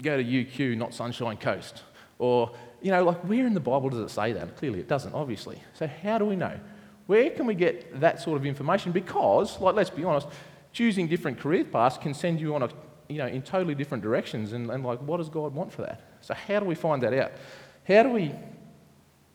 go 0.00 0.16
to 0.16 0.22
UQ, 0.22 0.76
not 0.76 0.94
Sunshine 0.94 1.38
Coast? 1.38 1.82
Or, 2.20 2.52
you 2.82 2.90
know, 2.90 3.04
like 3.04 3.18
where 3.20 3.46
in 3.46 3.54
the 3.54 3.60
Bible 3.60 3.90
does 3.90 4.00
it 4.00 4.10
say 4.10 4.32
that? 4.32 4.56
Clearly 4.56 4.80
it 4.80 4.88
doesn't, 4.88 5.14
obviously. 5.14 5.60
So 5.74 5.86
how 5.86 6.18
do 6.18 6.24
we 6.24 6.36
know? 6.36 6.58
Where 7.06 7.30
can 7.30 7.46
we 7.46 7.54
get 7.54 8.00
that 8.00 8.20
sort 8.20 8.36
of 8.36 8.46
information? 8.46 8.92
Because, 8.92 9.60
like, 9.60 9.74
let's 9.74 9.90
be 9.90 10.04
honest, 10.04 10.28
choosing 10.72 11.08
different 11.08 11.40
career 11.40 11.64
paths 11.64 11.98
can 11.98 12.14
send 12.14 12.40
you 12.40 12.54
on 12.54 12.62
a, 12.62 12.68
you 13.08 13.18
know, 13.18 13.26
in 13.26 13.42
totally 13.42 13.74
different 13.74 14.02
directions. 14.02 14.52
And, 14.52 14.70
and 14.70 14.84
like, 14.84 15.00
what 15.00 15.16
does 15.16 15.28
God 15.28 15.52
want 15.52 15.72
for 15.72 15.82
that? 15.82 16.00
So 16.20 16.34
how 16.34 16.60
do 16.60 16.66
we 16.66 16.74
find 16.74 17.02
that 17.02 17.12
out? 17.12 17.32
How 17.86 18.04
do 18.04 18.10
we, 18.10 18.32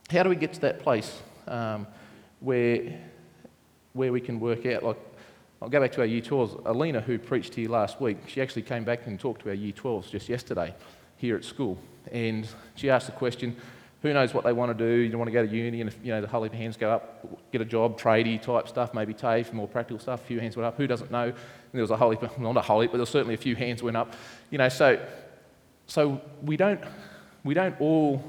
how 0.10 0.24
do 0.24 0.30
we 0.30 0.38
get 0.38 0.54
to 0.54 0.62
that 0.62 0.80
place 0.80 1.22
um, 1.48 1.86
where, 2.40 2.98
where 3.94 4.12
we 4.14 4.22
can 4.22 4.40
work 4.40 4.66
out, 4.66 4.84
like, 4.84 4.98
I'll 5.62 5.70
go 5.70 5.82
back 5.82 5.92
to 5.94 6.02
our 6.02 6.06
Year 6.06 6.22
12s. 6.22 6.66
Alina, 6.66 7.02
who 7.02 7.18
preached 7.18 7.56
here 7.56 7.70
last 7.70 8.00
week, 8.00 8.18
she 8.28 8.42
actually 8.42 8.62
came 8.62 8.84
back 8.84 9.08
and 9.08 9.20
talked 9.20 9.42
to 9.44 9.50
our 9.50 9.56
Year 9.56 9.74
12s 9.74 10.10
just 10.10 10.30
yesterday 10.30 10.74
here 11.18 11.36
at 11.36 11.44
school. 11.44 11.78
And 12.12 12.48
she 12.76 12.90
asked 12.90 13.08
the 13.08 13.14
question, 13.14 13.56
who 14.02 14.14
knows 14.14 14.34
what 14.34 14.44
they 14.44 14.54
want 14.54 14.78
to 14.78 14.88
do? 14.88 15.02
You 15.02 15.18
want 15.18 15.30
to 15.30 15.34
go 15.34 15.44
to 15.44 15.52
uni, 15.52 15.82
and 15.82 15.90
if 15.90 15.98
you 16.04 16.12
know 16.12 16.22
the 16.22 16.28
whole 16.28 16.48
hands 16.48 16.78
go 16.78 16.92
up, 16.92 17.52
get 17.52 17.62
a 17.62 17.66
job, 17.66 18.00
tradie 18.00 18.40
type 18.40 18.68
stuff, 18.68 18.94
maybe 18.94 19.16
TAFE, 19.16 19.52
more 19.52 19.68
practical 19.68 19.98
stuff. 19.98 20.22
A 20.22 20.26
few 20.26 20.40
hands 20.40 20.56
went 20.56 20.68
up. 20.68 20.78
Who 20.78 20.86
doesn't 20.86 21.10
know? 21.10 21.24
And 21.24 21.34
there 21.74 21.82
was 21.82 21.90
a 21.90 21.98
whole 22.02 22.12
heap, 22.12 22.38
not 22.38 22.56
a 22.56 22.62
whole 22.62 22.82
heap, 22.82 22.92
but 22.92 22.98
there 22.98 23.02
was 23.02 23.10
certainly 23.10 23.34
a 23.34 23.38
few 23.38 23.56
hands 23.56 23.82
went 23.82 23.98
up. 23.98 24.14
You 24.52 24.60
know, 24.60 24.70
so 24.70 25.04
so 25.88 26.22
we 26.44 26.56
don't 26.56 26.82
we 27.44 27.56
don't 27.56 27.80
all 27.82 28.24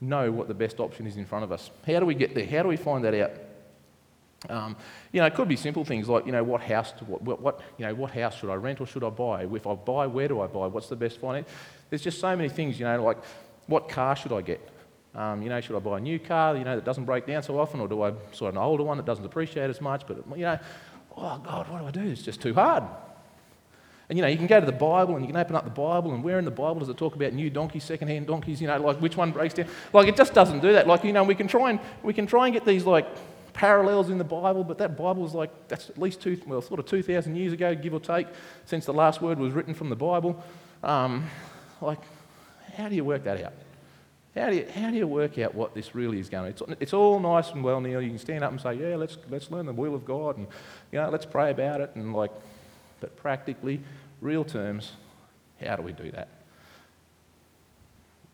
know 0.00 0.32
what 0.32 0.48
the 0.48 0.54
best 0.54 0.80
option 0.80 1.06
is 1.06 1.16
in 1.16 1.26
front 1.26 1.44
of 1.44 1.52
us. 1.52 1.70
How 1.86 2.00
do 2.00 2.06
we 2.06 2.14
get 2.14 2.34
there? 2.34 2.46
How 2.46 2.62
do 2.62 2.68
we 2.68 2.76
find 2.76 3.04
that 3.04 3.14
out? 3.14 3.30
Um, 4.48 4.76
you 5.12 5.20
know, 5.20 5.26
it 5.26 5.34
could 5.34 5.48
be 5.48 5.56
simple 5.56 5.84
things 5.84 6.08
like, 6.08 6.26
you 6.26 6.32
know, 6.32 6.42
what 6.42 6.62
house, 6.62 6.92
to, 6.92 7.04
what, 7.04 7.40
what, 7.40 7.60
you 7.78 7.86
know, 7.86 7.94
what 7.94 8.10
house 8.10 8.38
should 8.38 8.50
I 8.50 8.54
rent 8.54 8.80
or 8.80 8.86
should 8.86 9.04
I 9.04 9.10
buy? 9.10 9.44
If 9.44 9.66
I 9.66 9.74
buy, 9.74 10.06
where 10.06 10.26
do 10.26 10.40
I 10.40 10.46
buy? 10.46 10.66
What's 10.66 10.88
the 10.88 10.96
best 10.96 11.20
finance? 11.20 11.48
There's 11.90 12.02
just 12.02 12.18
so 12.18 12.34
many 12.36 12.48
things, 12.48 12.78
you 12.78 12.84
know, 12.84 13.02
like 13.02 13.18
what 13.66 13.88
car 13.88 14.16
should 14.16 14.32
I 14.32 14.40
get? 14.42 14.68
Um, 15.14 15.42
you 15.42 15.48
know, 15.48 15.60
should 15.60 15.76
I 15.76 15.78
buy 15.78 15.98
a 15.98 16.00
new 16.00 16.18
car, 16.18 16.56
you 16.56 16.64
know, 16.64 16.74
that 16.74 16.84
doesn't 16.84 17.04
break 17.04 17.26
down 17.26 17.42
so 17.42 17.58
often, 17.58 17.80
or 17.80 17.86
do 17.86 18.02
I 18.02 18.12
sort 18.32 18.48
of 18.48 18.56
an 18.56 18.62
older 18.62 18.82
one 18.82 18.96
that 18.96 19.06
doesn't 19.06 19.24
appreciate 19.24 19.68
as 19.68 19.80
much? 19.80 20.06
But, 20.06 20.24
you 20.36 20.44
know, 20.44 20.58
oh, 21.16 21.38
God, 21.44 21.68
what 21.68 21.80
do 21.80 21.86
I 21.86 22.04
do? 22.04 22.10
It's 22.10 22.22
just 22.22 22.40
too 22.40 22.54
hard. 22.54 22.84
And, 24.08 24.18
you 24.18 24.22
know, 24.22 24.28
you 24.28 24.36
can 24.36 24.46
go 24.46 24.58
to 24.58 24.66
the 24.66 24.72
Bible 24.72 25.16
and 25.16 25.24
you 25.24 25.30
can 25.30 25.36
open 25.36 25.54
up 25.54 25.64
the 25.64 25.70
Bible, 25.70 26.12
and 26.12 26.24
where 26.24 26.38
in 26.38 26.44
the 26.44 26.50
Bible 26.50 26.80
does 26.80 26.88
it 26.88 26.96
talk 26.96 27.14
about 27.14 27.34
new 27.34 27.50
donkeys, 27.50 27.84
second-hand 27.84 28.26
donkeys, 28.26 28.60
you 28.60 28.66
know, 28.66 28.80
like 28.80 29.00
which 29.00 29.16
one 29.16 29.30
breaks 29.30 29.54
down? 29.54 29.68
Like, 29.92 30.08
it 30.08 30.16
just 30.16 30.34
doesn't 30.34 30.60
do 30.60 30.72
that. 30.72 30.86
Like, 30.86 31.04
you 31.04 31.12
know, 31.12 31.24
we 31.24 31.34
can 31.34 31.46
try 31.46 31.70
and, 31.70 31.78
we 32.02 32.12
can 32.12 32.26
try 32.26 32.46
and 32.46 32.54
get 32.54 32.64
these, 32.64 32.84
like, 32.84 33.06
parallels 33.52 34.10
in 34.10 34.18
the 34.18 34.24
Bible, 34.24 34.64
but 34.64 34.78
that 34.78 34.96
Bible 34.96 35.24
is 35.26 35.34
like, 35.34 35.50
that's 35.68 35.90
at 35.90 35.98
least 35.98 36.20
two, 36.20 36.40
well, 36.46 36.62
sort 36.62 36.80
of 36.80 36.86
2,000 36.86 37.36
years 37.36 37.52
ago, 37.52 37.74
give 37.74 37.94
or 37.94 38.00
take, 38.00 38.26
since 38.64 38.86
the 38.86 38.92
last 38.92 39.20
word 39.20 39.38
was 39.38 39.52
written 39.52 39.74
from 39.74 39.88
the 39.88 39.96
Bible. 39.96 40.42
Um, 40.82 41.28
like, 41.80 42.00
how 42.74 42.88
do 42.88 42.94
you 42.94 43.04
work 43.04 43.24
that 43.24 43.42
out? 43.42 43.52
How 44.34 44.48
do, 44.48 44.56
you, 44.56 44.66
how 44.74 44.90
do 44.90 44.96
you 44.96 45.06
work 45.06 45.38
out 45.38 45.54
what 45.54 45.74
this 45.74 45.94
really 45.94 46.18
is 46.18 46.30
going? 46.30 46.50
It's, 46.50 46.62
it's 46.80 46.94
all 46.94 47.20
nice 47.20 47.50
and 47.50 47.62
well, 47.62 47.80
Neil. 47.82 48.00
You 48.00 48.08
can 48.08 48.18
stand 48.18 48.42
up 48.42 48.50
and 48.50 48.60
say, 48.60 48.74
yeah, 48.74 48.96
let's, 48.96 49.18
let's 49.28 49.50
learn 49.50 49.66
the 49.66 49.74
will 49.74 49.94
of 49.94 50.06
God 50.06 50.38
and, 50.38 50.46
you 50.90 50.98
know, 50.98 51.10
let's 51.10 51.26
pray 51.26 51.50
about 51.50 51.82
it. 51.82 51.90
And 51.94 52.14
like, 52.14 52.30
but 53.00 53.14
practically, 53.16 53.80
real 54.22 54.44
terms, 54.44 54.92
how 55.62 55.76
do 55.76 55.82
we 55.82 55.92
do 55.92 56.10
that? 56.12 56.28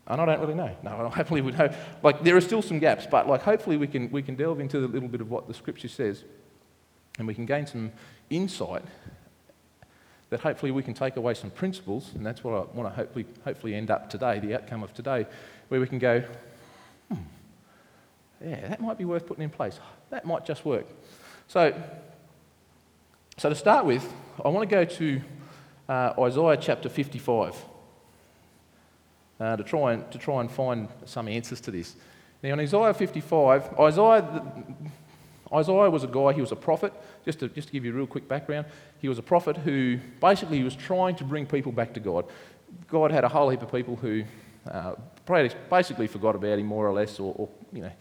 And 0.09 0.21
I 0.21 0.25
don't 0.25 0.41
really 0.41 0.55
know. 0.55 0.75
No, 0.83 1.09
hopefully 1.15 1.43
we 1.43 1.53
know. 1.53 1.73
Like, 2.03 2.25
there 2.25 2.37
are 2.37 2.41
still 2.41 2.63
some 2.63 2.79
gaps, 2.79 3.07
but 3.09 3.29
like, 3.29 3.43
hopefully 3.43 3.77
we 3.77 3.87
can, 3.87 4.11
we 4.11 4.23
can 4.23 4.35
delve 4.35 4.59
into 4.59 4.79
a 4.79 4.89
little 4.89 5.09
bit 5.09 5.21
of 5.21 5.31
what 5.31 5.47
the 5.47 5.55
scripture 5.55 5.89
says 5.89 6.25
and 7.19 7.27
we 7.27 7.35
can 7.35 7.47
gain 7.47 7.67
some 7.67 7.93
insight 8.31 8.83
that 10.31 10.41
hopefully 10.41 10.71
we 10.71 10.83
can 10.83 10.95
take 10.95 11.17
away 11.17 11.35
some 11.35 11.51
principles, 11.51 12.11
and 12.15 12.25
that's 12.25 12.45
what 12.45 12.53
I 12.53 12.77
want 12.77 12.89
to 12.89 12.95
hopefully, 12.95 13.27
hopefully 13.45 13.75
end 13.75 13.91
up 13.91 14.11
today, 14.11 14.39
the 14.39 14.55
outcome 14.55 14.83
of 14.83 14.93
today, 14.93 15.27
where 15.69 15.81
we 15.81 15.87
can 15.87 15.99
go, 15.99 16.23
hmm, 17.09 17.19
yeah, 18.45 18.69
that 18.69 18.81
might 18.81 18.99
be 18.99 19.07
worth 19.07 19.27
putting 19.27 19.43
in 19.43 19.51
place. 19.51 19.81
That 20.11 20.27
might 20.27 20.45
just 20.45 20.65
work. 20.65 20.87
So, 21.49 21.75
so 23.39 23.49
to 23.49 23.55
start 23.55 23.87
with, 23.87 24.07
I 24.45 24.49
want 24.49 24.69
to 24.69 24.75
go 24.75 24.85
to 24.85 25.21
uh, 25.89 26.13
Isaiah 26.21 26.59
chapter 26.59 26.91
55 26.91 27.57
uh, 29.41 29.57
to, 29.57 29.63
try 29.63 29.93
and, 29.95 30.11
to 30.11 30.19
try 30.19 30.41
and 30.41 30.51
find 30.51 30.89
some 31.05 31.29
answers 31.29 31.61
to 31.63 31.71
this. 31.71 31.97
Now, 32.43 32.53
in 32.53 32.61
Isaiah 32.61 32.95
55, 32.95 33.79
Isaiah, 33.81 34.43
Isaiah 35.53 35.91
was 35.91 36.05
a 36.05 36.09
guy, 36.09 36.33
he 36.33 36.41
was 36.41 36.53
a 36.53 36.57
prophet. 36.57 36.93
Just 37.25 37.41
to, 37.41 37.49
just 37.49 37.69
to 37.69 37.73
give 37.73 37.85
you 37.85 37.93
a 37.93 37.95
real 37.95 38.07
quick 38.07 38.29
background, 38.29 38.67
he 39.01 39.09
was 39.09 39.19
a 39.19 39.23
prophet 39.23 39.57
who 39.57 39.99
basically 40.21 40.63
was 40.63 40.77
trying 40.77 41.17
to 41.17 41.25
bring 41.25 41.47
people 41.47 41.73
back 41.73 41.95
to 41.95 42.01
God. 42.01 42.27
God 42.89 43.11
had 43.11 43.25
a 43.25 43.29
whole 43.29 43.51
heap 43.51 43.63
of 43.63 43.73
people 43.73 43.97
who 43.97 44.25
uh, 44.71 44.95
basically 45.71 46.07
forgot 46.07 46.35
about 46.35 46.59
him 46.59 46.67
more 46.67 46.87
or 46.87 46.93
less, 46.93 47.19
or, 47.19 47.35
or, 47.37 47.49
you 47.73 47.83
know, 47.83 47.93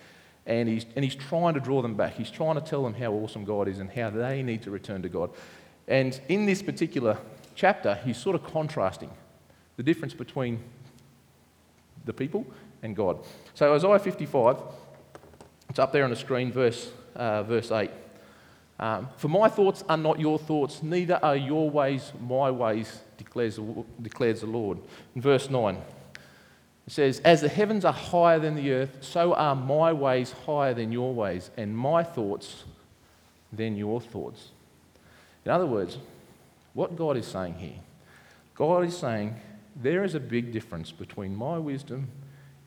and 0.46 0.70
he's, 0.70 0.86
and 0.96 1.03
he's 1.03 1.15
trying 1.15 1.53
to 1.53 1.60
draw 1.60 1.82
them 1.82 1.96
back. 1.96 2.13
He's 2.13 2.32
trying 2.32 2.56
to 2.56 2.62
tell 2.62 2.84
them 2.84 2.94
how 2.94 3.12
awesome 3.12 3.44
God 3.44 3.67
is 3.67 3.79
and 3.79 3.91
how 3.91 4.10
they 4.10 4.41
need 4.44 4.62
to 4.63 4.72
return 4.72 5.01
to 5.01 5.10
God. 5.10 5.32
And 5.88 6.20
in 6.29 6.46
this 6.46 6.62
particular 6.62 7.17
chapter, 7.56 7.96
he's 8.06 8.17
sort 8.17 8.36
of 8.36 8.44
contrasting 8.44 9.12
the 9.75 9.84
difference 9.84 10.13
between 10.13 10.60
the 12.07 12.13
people 12.13 12.45
and 12.81 12.95
God. 12.95 13.19
So 13.53 13.73
Isaiah 13.73 13.99
55, 13.99 14.57
it's 15.69 15.79
up 15.79 15.91
there 15.91 16.03
on 16.03 16.09
the 16.09 16.15
screen, 16.15 16.51
verse, 16.51 16.91
uh, 17.15 17.43
verse 17.43 17.71
8. 17.71 17.91
Um, 18.79 19.09
For 19.17 19.27
my 19.27 19.49
thoughts 19.49 19.83
are 19.89 19.97
not 19.97 20.19
your 20.19 20.39
thoughts, 20.39 20.83
neither 20.83 21.19
are 21.23 21.35
your 21.35 21.69
ways 21.69 22.11
my 22.19 22.51
ways, 22.51 23.01
declares, 23.17 23.59
declares 24.01 24.41
the 24.41 24.47
Lord. 24.47 24.79
In 25.15 25.21
verse 25.21 25.49
9, 25.49 25.75
it 25.75 26.93
says, 26.93 27.19
As 27.19 27.41
the 27.41 27.49
heavens 27.49 27.85
are 27.85 27.93
higher 27.93 28.39
than 28.39 28.55
the 28.55 28.71
earth, 28.71 28.99
so 29.01 29.33
are 29.33 29.55
my 29.55 29.91
ways 29.93 30.31
higher 30.45 30.73
than 30.73 30.91
your 30.91 31.13
ways, 31.13 31.49
and 31.57 31.77
my 31.77 32.03
thoughts 32.03 32.63
than 33.51 33.75
your 33.75 33.99
thoughts. 33.99 34.51
In 35.43 35.51
other 35.51 35.65
words, 35.65 35.97
what 36.73 36.95
God 36.95 37.17
is 37.17 37.25
saying 37.25 37.55
here, 37.55 37.79
God 38.53 38.85
is 38.85 38.97
saying 38.97 39.35
there 39.81 40.03
is 40.03 40.15
a 40.15 40.19
big 40.19 40.51
difference 40.51 40.91
between 40.91 41.36
my 41.36 41.57
wisdom 41.57 42.10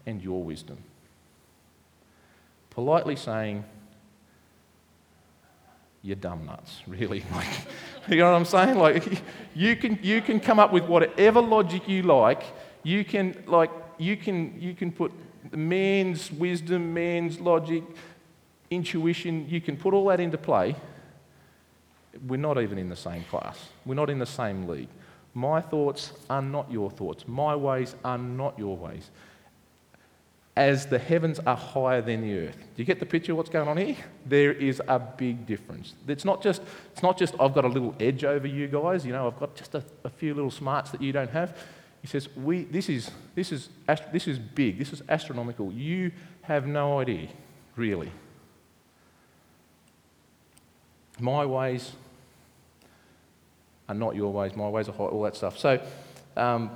and 0.07 0.23
your 0.23 0.43
wisdom. 0.43 0.79
Politely 2.71 3.17
saying, 3.17 3.65
you're 6.03 6.17
dumb 6.17 6.47
nuts, 6.47 6.81
really. 6.87 7.25
Like, 7.35 7.49
you 8.09 8.17
know 8.17 8.31
what 8.31 8.37
I'm 8.37 8.45
saying? 8.45 8.79
Like, 8.79 9.23
you 9.55 9.77
can, 9.77 9.99
you 10.03 10.23
can 10.23 10.41
come 10.41 10.59
up 10.59 10.73
with 10.73 10.85
whatever 10.85 11.41
logic 11.41 11.89
you 11.89 12.03
like. 12.03 12.43
You 12.83 13.05
can, 13.05 13.43
like, 13.47 13.71
you 13.99 14.17
can, 14.17 14.61
you 14.61 14.75
can 14.75 14.91
put 14.93 15.13
man's 15.53 16.31
wisdom, 16.33 16.95
man's 16.95 17.41
logic, 17.41 17.83
intuition, 18.71 19.49
you 19.49 19.61
can 19.61 19.77
put 19.77 19.93
all 19.93 20.07
that 20.07 20.21
into 20.21 20.39
play. 20.39 20.77
We're 22.27 22.37
not 22.37 22.61
even 22.61 22.79
in 22.79 22.89
the 22.89 22.97
same 22.97 23.25
class. 23.25 23.59
We're 23.85 23.95
not 23.95 24.11
in 24.11 24.19
the 24.19 24.27
same 24.27 24.67
league. 24.69 24.89
My 25.41 25.63
thoughts 25.63 26.13
are 26.29 26.43
not 26.43 26.71
your 26.71 26.91
thoughts. 26.91 27.27
My 27.27 27.57
ways 27.57 27.95
are 28.05 28.19
not 28.19 28.59
your 28.59 28.77
ways. 28.77 29.11
As 30.55 30.85
the 30.85 30.99
heavens 30.99 31.39
are 31.47 31.57
higher 31.57 32.03
than 32.03 32.21
the 32.21 32.47
earth. 32.47 32.59
Do 32.59 32.83
you 32.83 32.85
get 32.85 33.01
the 33.01 33.07
picture 33.07 33.33
of 33.33 33.39
what's 33.39 33.49
going 33.49 33.67
on 33.67 33.79
here? 33.79 33.97
There 34.27 34.53
is 34.53 34.83
a 34.87 34.99
big 34.99 35.47
difference. 35.47 35.95
It's 36.07 36.27
not 36.27 36.43
just, 36.43 36.61
it's 36.93 37.03
not 37.03 37.17
just 37.17 37.35
I've 37.41 37.55
got 37.55 37.65
a 37.65 37.69
little 37.69 37.95
edge 37.99 38.23
over 38.23 38.47
you 38.47 38.69
guys, 38.69 39.07
you 39.07 39.13
know, 39.13 39.29
I've 39.29 39.41
got 39.41 39.57
just 39.57 39.75
a, 39.75 39.83
a 40.05 40.11
few 40.11 40.35
little 40.35 40.51
smarts 40.51 40.91
that 40.91 41.01
you 41.01 41.11
don't 41.11 41.31
have. 41.31 41.57
He 42.03 42.07
says, 42.07 42.29
we, 42.37 42.65
this, 42.65 42.91
is, 42.91 43.11
this, 43.35 43.51
is, 43.51 43.71
this 44.13 44.29
is 44.29 44.39
big, 44.39 44.79
this 44.79 44.93
is 44.93 45.03
astronomical. 45.09 45.73
You 45.73 46.13
have 46.43 46.67
no 46.67 47.01
idea, 47.01 47.29
really. 47.77 48.13
My 51.19 51.47
ways 51.47 51.93
are 53.91 53.95
not 53.95 54.15
your 54.15 54.33
ways, 54.33 54.55
my 54.55 54.69
ways 54.69 54.89
are 54.89 54.93
all 54.93 55.23
that 55.23 55.35
stuff. 55.35 55.59
So, 55.59 55.81
um, 56.37 56.71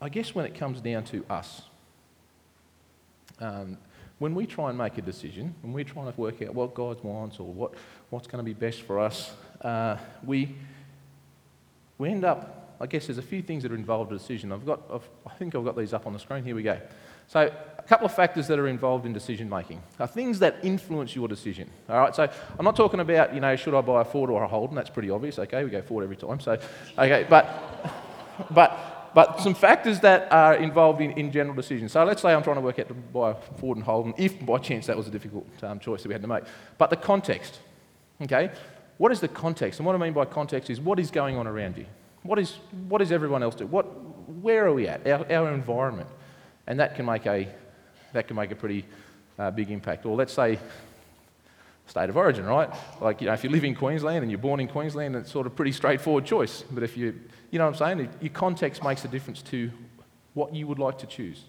I 0.00 0.08
guess 0.08 0.34
when 0.34 0.44
it 0.44 0.56
comes 0.56 0.80
down 0.80 1.04
to 1.04 1.24
us, 1.30 1.62
um, 3.40 3.78
when 4.18 4.34
we 4.34 4.46
try 4.46 4.70
and 4.70 4.76
make 4.76 4.98
a 4.98 5.02
decision, 5.02 5.54
when 5.62 5.72
we're 5.72 5.84
trying 5.84 6.12
to 6.12 6.20
work 6.20 6.42
out 6.42 6.54
what 6.54 6.74
God 6.74 7.02
wants 7.04 7.38
or 7.38 7.46
what, 7.46 7.74
what's 8.10 8.26
going 8.26 8.44
to 8.44 8.44
be 8.44 8.52
best 8.52 8.82
for 8.82 8.98
us, 8.98 9.32
uh, 9.60 9.96
we, 10.24 10.56
we 11.98 12.08
end 12.08 12.24
up, 12.24 12.74
I 12.80 12.86
guess 12.86 13.06
there's 13.06 13.18
a 13.18 13.22
few 13.22 13.42
things 13.42 13.62
that 13.62 13.70
are 13.70 13.76
involved 13.76 14.10
in 14.10 14.16
a 14.16 14.18
decision. 14.18 14.50
I've 14.50 14.66
got, 14.66 14.82
I've, 14.92 15.08
I 15.24 15.34
think 15.34 15.54
I've 15.54 15.64
got 15.64 15.76
these 15.76 15.94
up 15.94 16.06
on 16.06 16.14
the 16.14 16.18
screen. 16.18 16.42
Here 16.42 16.56
we 16.56 16.64
go. 16.64 16.80
So, 17.28 17.54
couple 17.86 18.06
of 18.06 18.14
factors 18.14 18.48
that 18.48 18.58
are 18.58 18.68
involved 18.68 19.06
in 19.06 19.12
decision 19.12 19.48
making 19.48 19.82
are 19.98 20.06
things 20.06 20.38
that 20.40 20.56
influence 20.62 21.14
your 21.14 21.28
decision. 21.28 21.70
All 21.88 21.98
right, 21.98 22.14
so 22.14 22.28
I'm 22.58 22.64
not 22.64 22.76
talking 22.76 23.00
about, 23.00 23.34
you 23.34 23.40
know, 23.40 23.54
should 23.56 23.74
I 23.74 23.80
buy 23.80 24.02
a 24.02 24.04
Ford 24.04 24.30
or 24.30 24.42
a 24.42 24.48
Holden? 24.48 24.76
That's 24.76 24.90
pretty 24.90 25.10
obvious. 25.10 25.38
Okay, 25.38 25.64
we 25.64 25.70
go 25.70 25.82
Ford 25.82 26.04
every 26.04 26.16
time. 26.16 26.40
So, 26.40 26.58
okay, 26.98 27.26
but, 27.28 27.92
but, 28.50 29.12
but 29.14 29.40
some 29.40 29.54
factors 29.54 30.00
that 30.00 30.30
are 30.32 30.54
involved 30.54 31.00
in, 31.00 31.12
in 31.12 31.32
general 31.32 31.54
decisions. 31.54 31.92
So, 31.92 32.04
let's 32.04 32.22
say 32.22 32.34
I'm 32.34 32.42
trying 32.42 32.56
to 32.56 32.62
work 32.62 32.78
out 32.78 32.88
to 32.88 32.94
buy 32.94 33.30
a 33.30 33.34
Ford 33.34 33.76
and 33.76 33.84
Holden, 33.84 34.14
if 34.16 34.44
by 34.44 34.58
chance 34.58 34.86
that 34.86 34.96
was 34.96 35.06
a 35.06 35.10
difficult 35.10 35.46
um, 35.62 35.78
choice 35.78 36.02
that 36.02 36.08
we 36.08 36.14
had 36.14 36.22
to 36.22 36.28
make. 36.28 36.44
But 36.78 36.90
the 36.90 36.96
context, 36.96 37.60
okay, 38.22 38.50
what 38.98 39.12
is 39.12 39.20
the 39.20 39.28
context? 39.28 39.80
And 39.80 39.86
what 39.86 39.94
I 39.94 39.98
mean 39.98 40.12
by 40.12 40.24
context 40.24 40.70
is 40.70 40.80
what 40.80 40.98
is 40.98 41.10
going 41.10 41.36
on 41.36 41.46
around 41.46 41.76
you? 41.76 41.86
What 42.22 42.38
is, 42.38 42.58
what 42.88 43.00
is 43.00 43.12
everyone 43.12 43.42
else 43.42 43.54
doing? 43.54 43.70
What, 43.70 43.84
where 44.28 44.66
are 44.66 44.72
we 44.72 44.88
at? 44.88 45.06
Our, 45.06 45.30
our 45.30 45.52
environment 45.52 46.08
and 46.66 46.80
that 46.80 46.94
can 46.94 47.06
make 47.06 47.26
a, 47.26 47.48
that 48.12 48.26
can 48.26 48.36
make 48.36 48.50
a 48.50 48.56
pretty 48.56 48.84
uh, 49.38 49.50
big 49.50 49.70
impact. 49.70 50.06
Or 50.06 50.16
let's 50.16 50.32
say 50.32 50.58
state 51.86 52.08
of 52.08 52.16
origin, 52.16 52.44
right? 52.44 52.68
Like, 53.00 53.20
you 53.20 53.28
know, 53.28 53.32
if 53.32 53.44
you 53.44 53.50
live 53.50 53.64
in 53.64 53.74
Queensland 53.74 54.22
and 54.22 54.30
you're 54.30 54.38
born 54.38 54.60
in 54.60 54.68
Queensland, 54.68 55.14
it's 55.16 55.30
sort 55.30 55.46
of 55.46 55.54
pretty 55.54 55.72
straightforward 55.72 56.24
choice. 56.24 56.64
But 56.70 56.82
if 56.82 56.96
you, 56.96 57.18
you 57.50 57.58
know 57.58 57.66
what 57.66 57.80
I'm 57.80 57.98
saying? 57.98 58.10
Your 58.20 58.32
context 58.32 58.82
makes 58.82 59.04
a 59.04 59.08
difference 59.08 59.42
to 59.42 59.70
what 60.34 60.54
you 60.54 60.66
would 60.66 60.78
like 60.78 60.98
to 60.98 61.06
choose. 61.06 61.42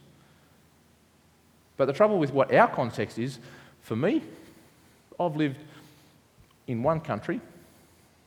But 1.76 1.86
the 1.86 1.94
trouble 1.94 2.18
with 2.18 2.34
what 2.34 2.54
our 2.54 2.68
context 2.68 3.20
is, 3.20 3.40
for 3.82 3.96
me, 3.96 4.22
I've 5.20 5.36
lived 5.36 5.58
in 6.68 6.84
one 6.84 7.00
country, 7.00 7.40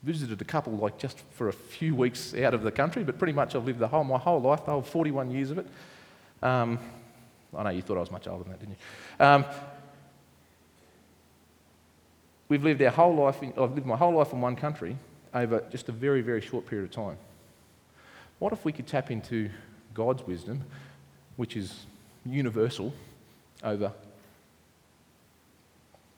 visited 0.02 0.40
a 0.40 0.44
couple 0.44 0.72
like 0.74 0.98
just 0.98 1.18
for 1.32 1.48
a 1.48 1.52
few 1.52 1.94
weeks 1.94 2.34
out 2.34 2.54
of 2.54 2.62
the 2.62 2.70
country, 2.70 3.04
but 3.04 3.18
pretty 3.18 3.32
much 3.32 3.54
I've 3.54 3.64
lived 3.64 3.78
the 3.78 3.88
whole, 3.88 4.04
my 4.04 4.18
whole 4.18 4.40
life, 4.40 4.64
the 4.64 4.70
whole 4.72 4.82
41 4.82 5.30
years 5.30 5.50
of 5.50 5.58
it. 5.58 5.66
Um, 6.42 6.78
I 7.56 7.62
know 7.64 7.70
you 7.70 7.82
thought 7.82 7.96
I 7.96 8.00
was 8.00 8.10
much 8.10 8.28
older 8.28 8.44
than 8.44 8.52
that, 8.52 8.60
didn't 8.60 8.76
you? 8.76 9.24
Um, 9.24 9.44
we've 12.48 12.62
lived 12.62 12.82
our 12.82 12.90
whole 12.90 13.14
life, 13.14 13.42
in, 13.42 13.52
I've 13.56 13.74
lived 13.74 13.86
my 13.86 13.96
whole 13.96 14.12
life 14.12 14.32
in 14.32 14.40
one 14.40 14.56
country 14.56 14.96
over 15.34 15.64
just 15.70 15.88
a 15.88 15.92
very, 15.92 16.20
very 16.20 16.40
short 16.40 16.66
period 16.66 16.88
of 16.88 16.94
time. 16.94 17.16
What 18.38 18.52
if 18.52 18.64
we 18.64 18.72
could 18.72 18.86
tap 18.86 19.10
into 19.10 19.50
God's 19.94 20.26
wisdom, 20.26 20.64
which 21.36 21.56
is 21.56 21.86
universal, 22.24 22.92
over 23.62 23.92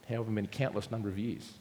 however 0.09 0.31
many 0.31 0.47
countless 0.47 0.91
number 0.91 1.09
of 1.09 1.19
years? 1.19 1.53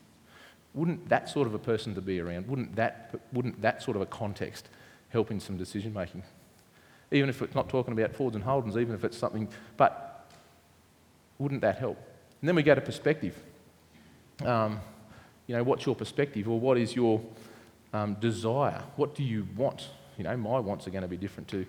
Wouldn't 0.74 1.10
that 1.10 1.30
sort 1.30 1.48
of 1.48 1.54
a 1.54 1.60
person 1.60 1.96
to 1.96 2.02
be 2.02 2.20
around, 2.20 2.48
wouldn't 2.48 2.76
that, 2.76 3.14
wouldn't 3.34 3.62
that 3.62 3.84
sort 3.84 3.98
of 3.98 4.02
a 4.02 4.06
context 4.06 4.70
help 5.10 5.32
in 5.32 5.40
some 5.40 5.58
decision 5.58 5.94
making? 5.94 6.24
Even 7.12 7.30
if 7.30 7.42
it's 7.42 7.56
not 7.56 7.70
talking 7.70 7.94
about 7.94 8.16
Fords 8.16 8.36
and 8.36 8.44
Holdens, 8.44 8.78
even 8.78 8.96
if 8.96 9.04
it's 9.04 9.18
something, 9.18 9.48
but 9.78 10.30
wouldn't 11.38 11.62
that 11.62 11.78
help? 11.78 11.98
And 12.40 12.48
then 12.48 12.56
we 12.56 12.64
go 12.64 12.74
to 12.74 12.82
perspective. 12.82 13.36
Um, 14.46 14.80
you 15.48 15.56
know, 15.56 15.64
what's 15.64 15.86
your 15.86 15.96
perspective 15.96 16.48
or 16.48 16.60
what 16.60 16.78
is 16.78 16.96
your 16.96 17.22
um, 17.94 18.16
desire? 18.16 18.82
What 18.96 19.16
do 19.16 19.24
you 19.24 19.48
want? 19.56 19.90
You 20.18 20.24
know, 20.24 20.38
my 20.38 20.60
wants 20.60 20.88
are 20.88 20.92
going 20.92 21.04
to 21.04 21.08
be 21.08 21.18
different 21.18 21.48
to, 21.50 21.66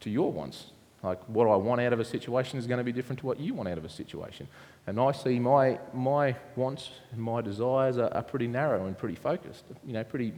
to 0.00 0.10
your 0.10 0.30
wants. 0.30 0.66
Like 1.02 1.22
what 1.28 1.48
I 1.48 1.56
want 1.56 1.80
out 1.80 1.92
of 1.92 2.00
a 2.00 2.04
situation 2.04 2.58
is 2.58 2.66
going 2.66 2.78
to 2.78 2.84
be 2.84 2.92
different 2.92 3.20
to 3.20 3.26
what 3.26 3.38
you 3.38 3.54
want 3.54 3.68
out 3.68 3.78
of 3.78 3.84
a 3.84 3.88
situation. 3.88 4.48
And 4.86 5.00
I 5.00 5.12
see 5.12 5.38
my, 5.38 5.78
my 5.92 6.36
wants 6.54 6.90
and 7.12 7.20
my 7.20 7.40
desires 7.40 7.98
are, 7.98 8.12
are 8.12 8.22
pretty 8.22 8.46
narrow 8.46 8.86
and 8.86 8.96
pretty 8.96 9.14
focused, 9.14 9.64
you 9.86 9.92
know, 9.92 10.04
pretty 10.04 10.32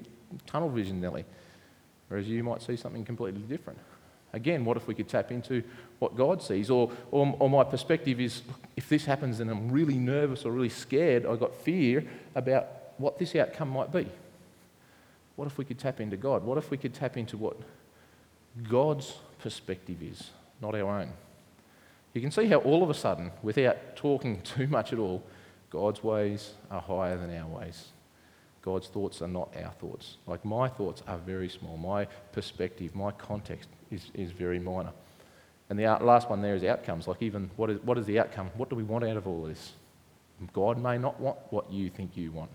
tunnel 0.46 0.68
vision 0.68 1.00
nearly. 1.00 1.24
Whereas 2.08 2.28
you 2.28 2.42
might 2.42 2.62
see 2.62 2.76
something 2.76 3.04
completely 3.04 3.42
different. 3.42 3.78
Again, 4.32 4.64
what 4.64 4.76
if 4.76 4.86
we 4.86 4.94
could 4.94 5.08
tap 5.08 5.30
into 5.30 5.62
what 5.98 6.16
God 6.16 6.42
sees? 6.42 6.70
Or, 6.70 6.90
or, 7.10 7.34
or, 7.38 7.48
my 7.48 7.64
perspective 7.64 8.20
is 8.20 8.42
if 8.76 8.88
this 8.88 9.04
happens 9.04 9.40
and 9.40 9.50
I'm 9.50 9.70
really 9.70 9.96
nervous 9.96 10.44
or 10.44 10.52
really 10.52 10.68
scared, 10.68 11.24
I've 11.24 11.40
got 11.40 11.54
fear 11.54 12.04
about 12.34 12.66
what 12.98 13.18
this 13.18 13.34
outcome 13.34 13.70
might 13.70 13.90
be. 13.90 14.06
What 15.36 15.46
if 15.46 15.56
we 15.56 15.64
could 15.64 15.78
tap 15.78 16.00
into 16.00 16.16
God? 16.16 16.44
What 16.44 16.58
if 16.58 16.70
we 16.70 16.76
could 16.76 16.92
tap 16.92 17.16
into 17.16 17.36
what 17.36 17.56
God's 18.68 19.14
perspective 19.38 20.02
is, 20.02 20.30
not 20.60 20.74
our 20.74 21.00
own? 21.00 21.12
You 22.12 22.20
can 22.20 22.30
see 22.30 22.46
how 22.46 22.56
all 22.56 22.82
of 22.82 22.90
a 22.90 22.94
sudden, 22.94 23.30
without 23.42 23.96
talking 23.96 24.40
too 24.42 24.66
much 24.66 24.92
at 24.92 24.98
all, 24.98 25.22
God's 25.70 26.02
ways 26.02 26.54
are 26.70 26.80
higher 26.80 27.16
than 27.16 27.34
our 27.36 27.46
ways. 27.46 27.88
God's 28.68 28.88
thoughts 28.88 29.22
are 29.22 29.28
not 29.28 29.48
our 29.56 29.72
thoughts. 29.80 30.18
Like 30.26 30.44
my 30.44 30.68
thoughts 30.68 31.02
are 31.08 31.16
very 31.16 31.48
small. 31.48 31.78
My 31.78 32.04
perspective, 32.32 32.94
my 32.94 33.12
context 33.12 33.66
is, 33.90 34.10
is 34.12 34.30
very 34.30 34.58
minor. 34.58 34.92
And 35.70 35.78
the 35.78 35.84
last 35.84 36.28
one 36.28 36.42
there 36.42 36.54
is 36.54 36.62
outcomes. 36.64 37.08
Like, 37.08 37.22
even 37.22 37.50
what 37.56 37.70
is, 37.70 37.80
what 37.80 37.96
is 37.96 38.04
the 38.04 38.18
outcome? 38.18 38.50
What 38.58 38.68
do 38.68 38.76
we 38.76 38.82
want 38.82 39.04
out 39.04 39.16
of 39.16 39.26
all 39.26 39.44
this? 39.44 39.72
God 40.52 40.76
may 40.76 40.98
not 40.98 41.18
want 41.18 41.38
what 41.48 41.72
you 41.72 41.88
think 41.88 42.14
you 42.14 42.30
want. 42.30 42.50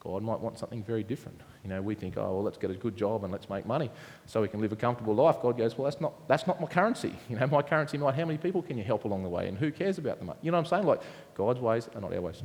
God 0.00 0.22
might 0.22 0.40
want 0.40 0.58
something 0.58 0.82
very 0.82 1.02
different. 1.02 1.38
You 1.62 1.68
know, 1.68 1.82
we 1.82 1.94
think, 1.94 2.16
oh, 2.16 2.22
well, 2.22 2.42
let's 2.42 2.56
get 2.56 2.70
a 2.70 2.74
good 2.74 2.96
job 2.96 3.24
and 3.24 3.32
let's 3.32 3.50
make 3.50 3.66
money 3.66 3.90
so 4.24 4.40
we 4.40 4.48
can 4.48 4.62
live 4.62 4.72
a 4.72 4.76
comfortable 4.76 5.14
life. 5.14 5.36
God 5.42 5.58
goes, 5.58 5.76
well, 5.76 5.84
that's 5.84 6.00
not, 6.00 6.26
that's 6.28 6.46
not 6.46 6.62
my 6.62 6.66
currency. 6.66 7.14
You 7.28 7.38
know, 7.38 7.46
my 7.46 7.60
currency 7.60 7.98
might, 7.98 8.14
how 8.14 8.24
many 8.24 8.38
people 8.38 8.62
can 8.62 8.78
you 8.78 8.84
help 8.84 9.04
along 9.04 9.22
the 9.22 9.28
way 9.28 9.48
and 9.48 9.58
who 9.58 9.70
cares 9.70 9.98
about 9.98 10.18
them? 10.18 10.32
You 10.40 10.50
know 10.50 10.56
what 10.56 10.64
I'm 10.64 10.70
saying? 10.70 10.86
Like, 10.86 11.02
God's 11.34 11.60
ways 11.60 11.90
are 11.94 12.00
not 12.00 12.14
our 12.14 12.22
ways. 12.22 12.42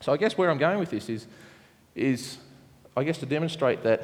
So 0.00 0.12
I 0.12 0.16
guess 0.16 0.36
where 0.36 0.50
I'm 0.50 0.58
going 0.58 0.80
with 0.80 0.90
this 0.90 1.08
is, 1.08 1.28
is 1.94 2.38
I 2.96 3.04
guess 3.04 3.18
to 3.18 3.26
demonstrate 3.26 3.82
that 3.84 4.02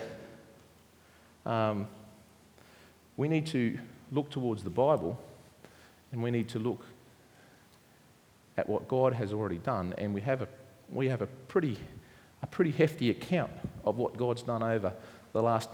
um, 1.44 1.88
we 3.16 3.28
need 3.28 3.46
to 3.48 3.78
look 4.12 4.30
towards 4.30 4.62
the 4.62 4.70
Bible 4.70 5.18
and 6.12 6.22
we 6.22 6.30
need 6.30 6.48
to 6.50 6.58
look 6.58 6.84
at 8.56 8.68
what 8.68 8.88
God 8.88 9.12
has 9.12 9.32
already 9.32 9.58
done. 9.58 9.94
And 9.98 10.14
we 10.14 10.20
have 10.22 10.42
a, 10.42 10.48
we 10.90 11.08
have 11.08 11.20
a, 11.20 11.26
pretty, 11.26 11.76
a 12.42 12.46
pretty 12.46 12.70
hefty 12.70 13.10
account 13.10 13.50
of 13.84 13.96
what 13.98 14.16
God's 14.16 14.42
done 14.42 14.62
over 14.62 14.92
the 15.32 15.42
last 15.42 15.68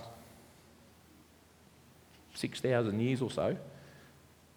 6,000 2.35 2.99
years 3.01 3.23
or 3.23 3.31
so 3.31 3.57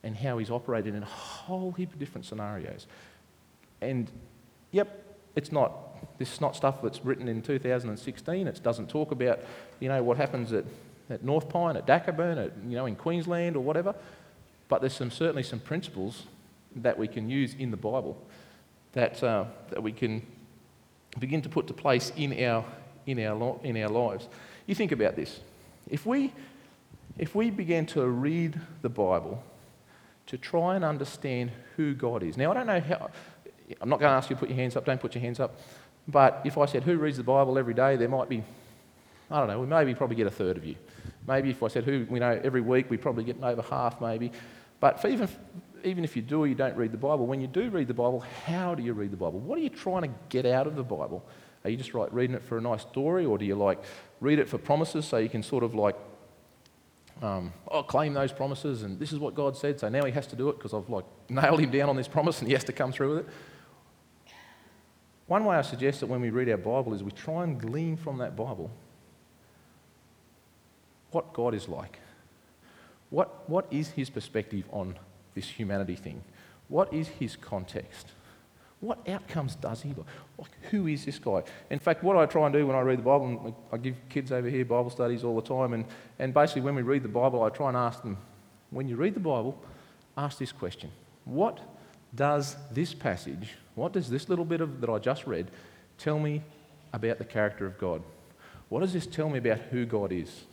and 0.03 0.15
how 0.15 0.37
He's 0.37 0.49
operated 0.49 0.95
in 0.95 1.03
a 1.03 1.07
whole 1.07 1.71
heap 1.71 1.91
of 1.93 1.99
different 1.99 2.25
scenarios. 2.25 2.87
And 3.81 4.09
yep, 4.71 5.17
it's 5.35 5.51
not 5.51 5.71
this 6.17 6.33
is 6.33 6.41
not 6.41 6.55
stuff 6.55 6.81
that's 6.81 7.03
written 7.03 7.27
in 7.27 7.41
2016. 7.41 8.47
It 8.47 8.63
doesn't 8.63 8.89
talk 8.89 9.11
about, 9.11 9.39
you 9.79 9.89
know, 9.89 10.01
what 10.03 10.17
happens 10.17 10.53
at 10.53 10.65
at 11.09 11.23
North 11.23 11.49
Pine, 11.49 11.77
at 11.77 11.85
Dakabin, 11.85 12.43
at, 12.43 12.51
you 12.67 12.75
know, 12.75 12.85
in 12.85 12.95
Queensland 12.95 13.55
or 13.55 13.63
whatever. 13.63 13.93
But 14.67 14.81
there's 14.81 14.93
some, 14.93 15.11
certainly 15.11 15.43
some 15.43 15.59
principles 15.59 16.23
that 16.77 16.97
we 16.97 17.07
can 17.07 17.29
use 17.29 17.53
in 17.53 17.71
the 17.71 17.77
Bible 17.77 18.17
that, 18.93 19.23
uh, 19.23 19.45
that 19.69 19.81
we 19.81 19.91
can 19.91 20.25
begin 21.19 21.41
to 21.43 21.49
put 21.49 21.67
to 21.67 21.73
place 21.73 22.11
in 22.15 22.43
our, 22.43 22.65
in, 23.05 23.19
our, 23.19 23.59
in 23.63 23.81
our 23.81 23.89
lives. 23.89 24.27
You 24.65 24.75
think 24.75 24.91
about 24.91 25.15
this. 25.15 25.39
If 25.89 26.05
we, 26.05 26.33
if 27.17 27.35
we 27.35 27.51
began 27.51 27.85
to 27.87 28.05
read 28.07 28.59
the 28.81 28.89
Bible 28.89 29.43
to 30.27 30.37
try 30.37 30.75
and 30.75 30.83
understand 30.83 31.51
who 31.75 31.93
God 31.93 32.23
is. 32.23 32.35
Now, 32.35 32.49
I 32.49 32.53
don't 32.55 32.65
know 32.65 32.79
how, 32.79 33.11
I'm 33.79 33.89
not 33.89 33.99
going 33.99 34.09
to 34.09 34.15
ask 34.15 34.31
you 34.31 34.35
to 34.35 34.39
put 34.39 34.49
your 34.49 34.57
hands 34.57 34.75
up, 34.75 34.85
don't 34.85 34.99
put 34.99 35.13
your 35.13 35.21
hands 35.21 35.39
up. 35.39 35.59
But 36.07 36.41
if 36.45 36.57
I 36.57 36.65
said, 36.65 36.83
who 36.83 36.97
reads 36.97 37.17
the 37.17 37.23
Bible 37.23 37.57
every 37.57 37.73
day, 37.73 37.95
there 37.95 38.09
might 38.09 38.29
be, 38.29 38.43
I 39.31 39.39
don't 39.39 39.47
know, 39.47 39.59
we 39.59 39.65
maybe 39.65 39.95
probably 39.95 40.15
get 40.15 40.27
a 40.27 40.31
third 40.31 40.57
of 40.57 40.65
you. 40.65 40.75
Maybe 41.27 41.49
if 41.49 41.63
I 41.63 41.67
said 41.67 41.83
who, 41.83 42.05
you 42.09 42.19
know, 42.19 42.39
every 42.43 42.61
week 42.61 42.89
we 42.89 42.97
probably 42.97 43.23
get 43.23 43.41
over 43.41 43.61
half 43.63 43.99
maybe. 43.99 44.31
But 44.79 45.03
even, 45.05 45.27
even 45.83 46.03
if 46.03 46.15
you 46.15 46.21
do 46.21 46.43
or 46.43 46.47
you 46.47 46.55
don't 46.55 46.75
read 46.75 46.91
the 46.91 46.97
Bible, 46.97 47.25
when 47.25 47.41
you 47.41 47.47
do 47.47 47.69
read 47.69 47.87
the 47.87 47.93
Bible, 47.93 48.23
how 48.45 48.75
do 48.75 48.83
you 48.83 48.93
read 48.93 49.11
the 49.11 49.17
Bible? 49.17 49.39
What 49.39 49.57
are 49.57 49.61
you 49.61 49.69
trying 49.69 50.03
to 50.03 50.09
get 50.29 50.45
out 50.45 50.67
of 50.67 50.75
the 50.75 50.83
Bible? 50.83 51.25
Are 51.63 51.69
you 51.69 51.77
just 51.77 51.93
like 51.95 52.09
reading 52.11 52.35
it 52.35 52.43
for 52.43 52.59
a 52.59 52.61
nice 52.61 52.83
story, 52.83 53.25
or 53.25 53.39
do 53.39 53.45
you 53.45 53.55
like 53.55 53.83
read 54.21 54.37
it 54.37 54.47
for 54.47 54.59
promises 54.59 55.05
so 55.05 55.17
you 55.17 55.29
can 55.29 55.41
sort 55.41 55.63
of 55.63 55.73
like 55.73 55.95
um, 57.23 57.53
oh, 57.69 57.81
claim 57.81 58.13
those 58.13 58.31
promises 58.31 58.83
and 58.83 58.99
this 58.99 59.11
is 59.11 59.19
what 59.19 59.35
God 59.35 59.57
said, 59.57 59.79
so 59.79 59.89
now 59.89 60.05
he 60.05 60.11
has 60.11 60.27
to 60.27 60.35
do 60.35 60.49
it 60.49 60.57
because 60.57 60.73
I've 60.73 60.89
like 60.89 61.05
nailed 61.29 61.59
him 61.59 61.71
down 61.71 61.89
on 61.89 61.95
this 61.95 62.07
promise 62.07 62.39
and 62.39 62.47
he 62.47 62.53
has 62.53 62.63
to 62.65 62.73
come 62.73 62.91
through 62.91 63.15
with 63.15 63.27
it. 63.27 63.33
One 65.27 65.45
way 65.45 65.55
I 65.55 65.61
suggest 65.61 66.01
that 66.01 66.07
when 66.07 66.21
we 66.21 66.29
read 66.29 66.49
our 66.49 66.57
Bible 66.57 66.93
is 66.93 67.03
we 67.03 67.11
try 67.11 67.43
and 67.43 67.59
glean 67.59 67.97
from 67.97 68.17
that 68.19 68.35
Bible 68.35 68.69
what 71.11 71.33
God 71.33 71.53
is 71.53 71.67
like. 71.67 71.99
What, 73.09 73.49
what 73.49 73.67
is 73.71 73.89
his 73.89 74.09
perspective 74.09 74.65
on 74.71 74.95
this 75.33 75.47
humanity 75.47 75.95
thing? 75.95 76.21
What 76.67 76.93
is 76.93 77.07
his 77.07 77.35
context? 77.35 78.07
What 78.81 79.07
outcomes 79.07 79.55
does 79.55 79.81
he 79.81 79.89
like? 79.89 80.05
like? 80.37 80.49
Who 80.71 80.87
is 80.87 81.05
this 81.05 81.17
guy? 81.17 81.43
In 81.69 81.79
fact, 81.79 82.03
what 82.03 82.17
I 82.17 82.25
try 82.25 82.45
and 82.45 82.53
do 82.53 82.67
when 82.67 82.75
I 82.75 82.81
read 82.81 82.99
the 82.99 83.03
Bible, 83.03 83.55
I 83.71 83.77
give 83.77 83.95
kids 84.09 84.31
over 84.31 84.49
here 84.49 84.65
Bible 84.65 84.89
studies 84.89 85.23
all 85.23 85.35
the 85.35 85.47
time, 85.47 85.73
and, 85.73 85.85
and 86.19 86.33
basically 86.33 86.61
when 86.61 86.75
we 86.75 86.81
read 86.81 87.03
the 87.03 87.09
Bible, 87.09 87.41
I 87.43 87.49
try 87.49 87.69
and 87.69 87.77
ask 87.77 88.01
them, 88.01 88.17
when 88.71 88.87
you 88.87 88.95
read 88.95 89.13
the 89.13 89.19
Bible, 89.19 89.57
ask 90.17 90.37
this 90.37 90.51
question 90.51 90.91
What 91.23 91.59
does 92.13 92.57
this 92.71 92.93
passage, 92.93 93.55
what 93.75 93.93
does 93.93 94.09
this 94.09 94.29
little 94.29 94.45
bit 94.45 94.61
of 94.61 94.81
that 94.81 94.89
I 94.89 94.97
just 94.99 95.27
read, 95.27 95.51
tell 95.97 96.19
me 96.19 96.41
about 96.93 97.17
the 97.17 97.25
character 97.25 97.65
of 97.65 97.77
God? 97.77 98.01
What 98.69 98.79
does 98.79 98.93
this 98.93 99.05
tell 99.05 99.29
me 99.29 99.37
about 99.37 99.59
who 99.69 99.85
God 99.85 100.11
is? 100.11 100.45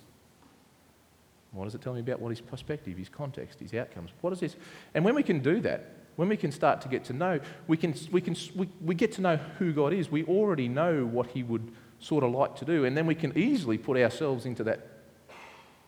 What 1.52 1.64
does 1.64 1.74
it 1.74 1.82
tell 1.82 1.94
me 1.94 2.00
about 2.00 2.20
what 2.20 2.30
his 2.30 2.40
perspective, 2.40 2.96
his 2.96 3.08
context, 3.08 3.60
his 3.60 3.74
outcomes? 3.74 4.10
What 4.20 4.32
is 4.32 4.40
this? 4.40 4.56
And 4.94 5.04
when 5.04 5.14
we 5.14 5.22
can 5.22 5.40
do 5.40 5.60
that, 5.60 5.92
when 6.16 6.28
we 6.28 6.36
can 6.36 6.52
start 6.52 6.80
to 6.82 6.88
get 6.88 7.04
to 7.04 7.12
know, 7.12 7.40
we, 7.66 7.76
can, 7.76 7.94
we, 8.10 8.20
can, 8.20 8.36
we, 8.54 8.68
we 8.82 8.94
get 8.94 9.12
to 9.12 9.20
know 9.20 9.36
who 9.58 9.72
God 9.72 9.92
is. 9.92 10.10
We 10.10 10.24
already 10.24 10.68
know 10.68 11.06
what 11.06 11.28
he 11.28 11.42
would 11.42 11.72
sort 12.00 12.24
of 12.24 12.32
like 12.32 12.56
to 12.56 12.64
do. 12.64 12.84
And 12.84 12.96
then 12.96 13.06
we 13.06 13.14
can 13.14 13.36
easily 13.36 13.78
put 13.78 13.96
ourselves 13.96 14.44
into 14.44 14.64
that 14.64 14.86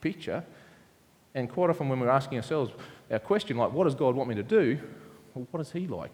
picture. 0.01 0.43
And 1.33 1.49
quite 1.49 1.69
often, 1.69 1.89
when 1.89 1.99
we're 1.99 2.09
asking 2.09 2.37
ourselves 2.37 2.71
our 3.11 3.19
question, 3.19 3.57
like, 3.57 3.71
what 3.71 3.83
does 3.83 3.95
God 3.95 4.15
want 4.15 4.29
me 4.29 4.35
to 4.35 4.43
do? 4.43 4.79
Well, 5.33 5.47
what 5.51 5.61
is 5.61 5.71
he 5.71 5.87
like? 5.87 6.13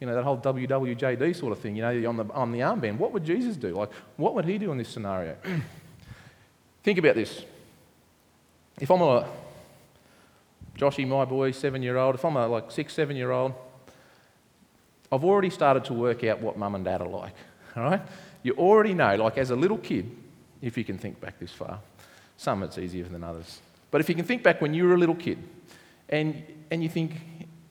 You 0.00 0.06
know, 0.06 0.14
that 0.14 0.24
whole 0.24 0.38
WWJD 0.38 1.34
sort 1.34 1.52
of 1.52 1.58
thing, 1.58 1.74
you 1.74 1.82
know, 1.82 2.08
on 2.08 2.16
the, 2.16 2.24
on 2.32 2.52
the 2.52 2.60
armband. 2.60 2.98
What 2.98 3.12
would 3.12 3.24
Jesus 3.24 3.56
do? 3.56 3.74
Like, 3.74 3.90
what 4.16 4.34
would 4.34 4.44
he 4.44 4.58
do 4.58 4.70
in 4.70 4.78
this 4.78 4.88
scenario? 4.88 5.36
Think 6.84 6.98
about 6.98 7.16
this. 7.16 7.44
If 8.80 8.90
I'm 8.90 9.02
a 9.02 9.28
Joshy, 10.78 11.06
my 11.06 11.24
boy, 11.24 11.50
seven 11.50 11.82
year 11.82 11.96
old, 11.96 12.14
if 12.14 12.24
I'm 12.24 12.36
a 12.36 12.46
like 12.46 12.70
six, 12.70 12.94
seven 12.94 13.16
year 13.16 13.32
old, 13.32 13.52
I've 15.10 15.24
already 15.24 15.50
started 15.50 15.84
to 15.86 15.94
work 15.94 16.22
out 16.22 16.40
what 16.40 16.56
mum 16.56 16.76
and 16.76 16.84
dad 16.84 17.00
are 17.00 17.08
like. 17.08 17.34
All 17.76 17.82
right? 17.82 18.02
You 18.44 18.52
already 18.52 18.94
know, 18.94 19.16
like 19.16 19.36
as 19.38 19.50
a 19.50 19.56
little 19.56 19.78
kid, 19.78 20.08
if 20.62 20.78
you 20.78 20.84
can 20.84 20.96
think 20.96 21.20
back 21.20 21.38
this 21.40 21.52
far. 21.52 21.80
Some 22.36 22.62
it's 22.62 22.78
easier 22.78 23.04
than 23.04 23.24
others. 23.24 23.60
But 23.90 24.00
if 24.00 24.08
you 24.08 24.14
can 24.14 24.24
think 24.24 24.42
back 24.42 24.60
when 24.60 24.74
you 24.74 24.86
were 24.86 24.94
a 24.94 24.98
little 24.98 25.14
kid 25.14 25.38
and, 26.08 26.42
and 26.70 26.82
you 26.82 26.88
think 26.88 27.12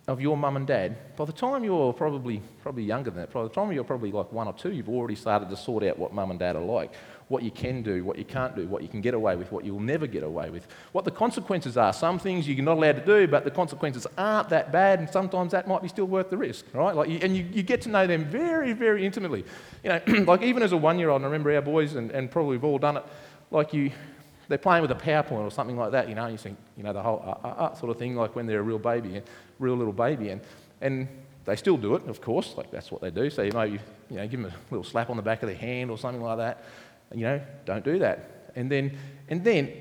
of 0.07 0.21
your 0.21 0.37
mum 0.37 0.55
and 0.55 0.65
dad, 0.65 1.15
by 1.17 1.25
the 1.25 1.33
time 1.33 1.63
you're 1.63 1.91
probably, 1.93 2.41
probably 2.61 2.83
younger 2.83 3.09
than 3.09 3.21
that, 3.21 3.31
by 3.33 3.43
the 3.43 3.49
time 3.49 3.71
you're 3.71 3.83
probably 3.83 4.11
like 4.11 4.31
one 4.31 4.47
or 4.47 4.53
two, 4.53 4.71
you've 4.71 4.89
already 4.89 5.15
started 5.15 5.49
to 5.49 5.57
sort 5.57 5.83
out 5.83 5.99
what 5.99 6.13
mum 6.13 6.31
and 6.31 6.39
dad 6.39 6.55
are 6.55 6.61
like 6.61 6.93
what 7.27 7.43
you 7.43 7.51
can 7.51 7.81
do, 7.81 8.03
what 8.05 8.17
you 8.17 8.23
can't 8.23 8.55
do, 8.55 8.67
what 8.67 8.81
you 8.81 8.87
can 8.87 9.01
get 9.01 9.13
away 9.13 9.35
with, 9.35 9.51
what 9.51 9.65
you'll 9.65 9.79
never 9.79 10.07
get 10.07 10.23
away 10.23 10.49
with, 10.49 10.67
what 10.93 11.03
the 11.05 11.11
consequences 11.11 11.77
are. 11.77 11.91
Some 11.91 12.19
things 12.19 12.47
you're 12.47 12.63
not 12.63 12.77
allowed 12.77 12.95
to 12.97 13.05
do, 13.05 13.27
but 13.27 13.43
the 13.43 13.51
consequences 13.51 14.07
aren't 14.17 14.49
that 14.49 14.71
bad, 14.71 14.99
and 14.99 15.09
sometimes 15.09 15.51
that 15.51 15.67
might 15.67 15.81
be 15.81 15.87
still 15.87 16.05
worth 16.05 16.29
the 16.29 16.37
risk, 16.37 16.65
right? 16.73 16.95
Like, 16.95 17.09
and 17.23 17.35
you, 17.35 17.45
you 17.51 17.63
get 17.63 17.81
to 17.81 17.89
know 17.89 18.07
them 18.07 18.25
very, 18.25 18.73
very 18.73 19.05
intimately. 19.05 19.43
You 19.83 19.89
know, 19.89 20.01
like 20.27 20.41
even 20.41 20.63
as 20.63 20.71
a 20.71 20.77
one-year-old, 20.77 21.21
I 21.21 21.25
remember 21.25 21.53
our 21.53 21.61
boys, 21.61 21.95
and, 21.95 22.11
and 22.11 22.31
probably 22.31 22.57
we've 22.57 22.63
all 22.63 22.79
done 22.79 22.97
it, 22.97 23.03
like 23.51 23.73
you, 23.73 23.91
they're 24.47 24.57
playing 24.57 24.81
with 24.81 24.91
a 24.91 24.95
PowerPoint 24.95 25.31
or 25.43 25.51
something 25.51 25.77
like 25.77 25.91
that, 25.91 26.07
you 26.09 26.15
know, 26.15 26.27
you 26.27 26.37
think, 26.37 26.57
you 26.77 26.83
know, 26.83 26.93
the 26.93 27.01
whole 27.01 27.21
uh, 27.25 27.47
uh, 27.47 27.51
uh, 27.51 27.75
sort 27.75 27.91
of 27.91 27.97
thing, 27.97 28.15
like 28.15 28.35
when 28.35 28.45
they're 28.45 28.59
a 28.59 28.63
real 28.63 28.79
baby, 28.79 29.21
real 29.59 29.75
little 29.75 29.93
baby, 29.93 30.29
and, 30.29 30.41
and 30.81 31.07
they 31.45 31.55
still 31.55 31.77
do 31.77 31.95
it, 31.95 32.07
of 32.07 32.21
course, 32.21 32.55
like 32.57 32.71
that's 32.71 32.91
what 32.91 33.01
they 33.01 33.09
do. 33.09 33.29
So 33.29 33.41
you 33.41 33.51
maybe, 33.51 33.79
you 34.09 34.17
know, 34.17 34.27
give 34.27 34.41
them 34.41 34.51
a 34.51 34.73
little 34.73 34.83
slap 34.83 35.09
on 35.09 35.17
the 35.17 35.23
back 35.23 35.43
of 35.43 35.47
their 35.47 35.57
hand 35.57 35.89
or 35.89 35.97
something 35.97 36.21
like 36.21 36.37
that. 36.37 36.63
You 37.13 37.21
know, 37.21 37.41
don't 37.65 37.85
do 37.85 37.99
that. 37.99 38.51
And 38.55 38.71
then, 38.71 38.97
and 39.29 39.43
then 39.43 39.71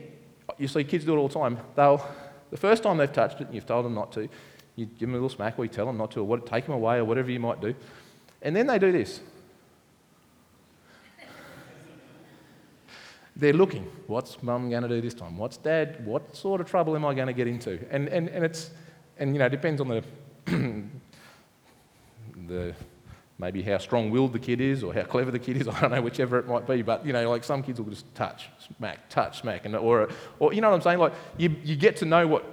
you 0.58 0.68
see 0.68 0.84
kids 0.84 1.04
do 1.04 1.14
it 1.14 1.18
all 1.18 1.28
the 1.28 1.34
time. 1.34 1.58
They'll, 1.74 2.06
the 2.50 2.56
first 2.56 2.82
time 2.82 2.96
they've 2.98 3.12
touched 3.12 3.40
it 3.40 3.46
and 3.46 3.54
you've 3.54 3.66
told 3.66 3.84
them 3.84 3.94
not 3.94 4.12
to, 4.12 4.28
you 4.76 4.86
give 4.86 5.08
them 5.08 5.10
a 5.10 5.14
little 5.14 5.28
smack 5.28 5.58
or 5.58 5.64
you 5.64 5.70
tell 5.70 5.86
them 5.86 5.96
not 5.96 6.10
to 6.12 6.20
or 6.20 6.24
what, 6.24 6.46
take 6.46 6.66
them 6.66 6.74
away 6.74 6.98
or 6.98 7.04
whatever 7.04 7.30
you 7.30 7.40
might 7.40 7.60
do. 7.60 7.74
And 8.42 8.54
then 8.54 8.66
they 8.66 8.78
do 8.78 8.92
this. 8.92 9.20
They're 13.36 13.52
looking. 13.52 13.90
What's 14.06 14.42
mum 14.42 14.70
going 14.70 14.82
to 14.82 14.88
do 14.88 15.00
this 15.00 15.14
time? 15.14 15.36
What's 15.36 15.58
dad? 15.58 16.04
What 16.06 16.34
sort 16.34 16.60
of 16.60 16.68
trouble 16.68 16.96
am 16.96 17.04
I 17.04 17.14
going 17.14 17.26
to 17.26 17.34
get 17.34 17.46
into? 17.46 17.78
And, 17.90 18.08
and, 18.08 18.28
and 18.30 18.44
it's, 18.44 18.70
and 19.18 19.34
you 19.34 19.38
know, 19.38 19.46
it 19.46 19.50
depends 19.50 19.80
on 19.80 19.88
the, 19.88 20.02
the 22.46 22.74
maybe 23.38 23.62
how 23.62 23.76
strong-willed 23.76 24.32
the 24.32 24.38
kid 24.38 24.62
is 24.62 24.82
or 24.82 24.94
how 24.94 25.02
clever 25.02 25.30
the 25.30 25.38
kid 25.38 25.58
is. 25.58 25.68
I 25.72 25.80
don't 25.80 25.90
know, 25.90 26.00
whichever 26.00 26.38
it 26.38 26.48
might 26.48 26.66
be. 26.66 26.80
But 26.82 27.04
you 27.04 27.12
know, 27.12 27.28
like 27.28 27.44
some 27.44 27.62
kids 27.62 27.78
will 27.80 27.90
just 27.90 28.12
touch, 28.14 28.48
smack, 28.78 29.08
touch, 29.10 29.40
smack, 29.40 29.66
and 29.66 29.76
or, 29.76 30.08
or 30.38 30.54
you 30.54 30.60
know 30.62 30.70
what 30.70 30.76
I'm 30.76 30.82
saying? 30.82 30.98
Like 30.98 31.12
you, 31.36 31.54
you 31.62 31.76
get 31.76 31.96
to 31.98 32.06
know 32.06 32.26
what 32.26 32.44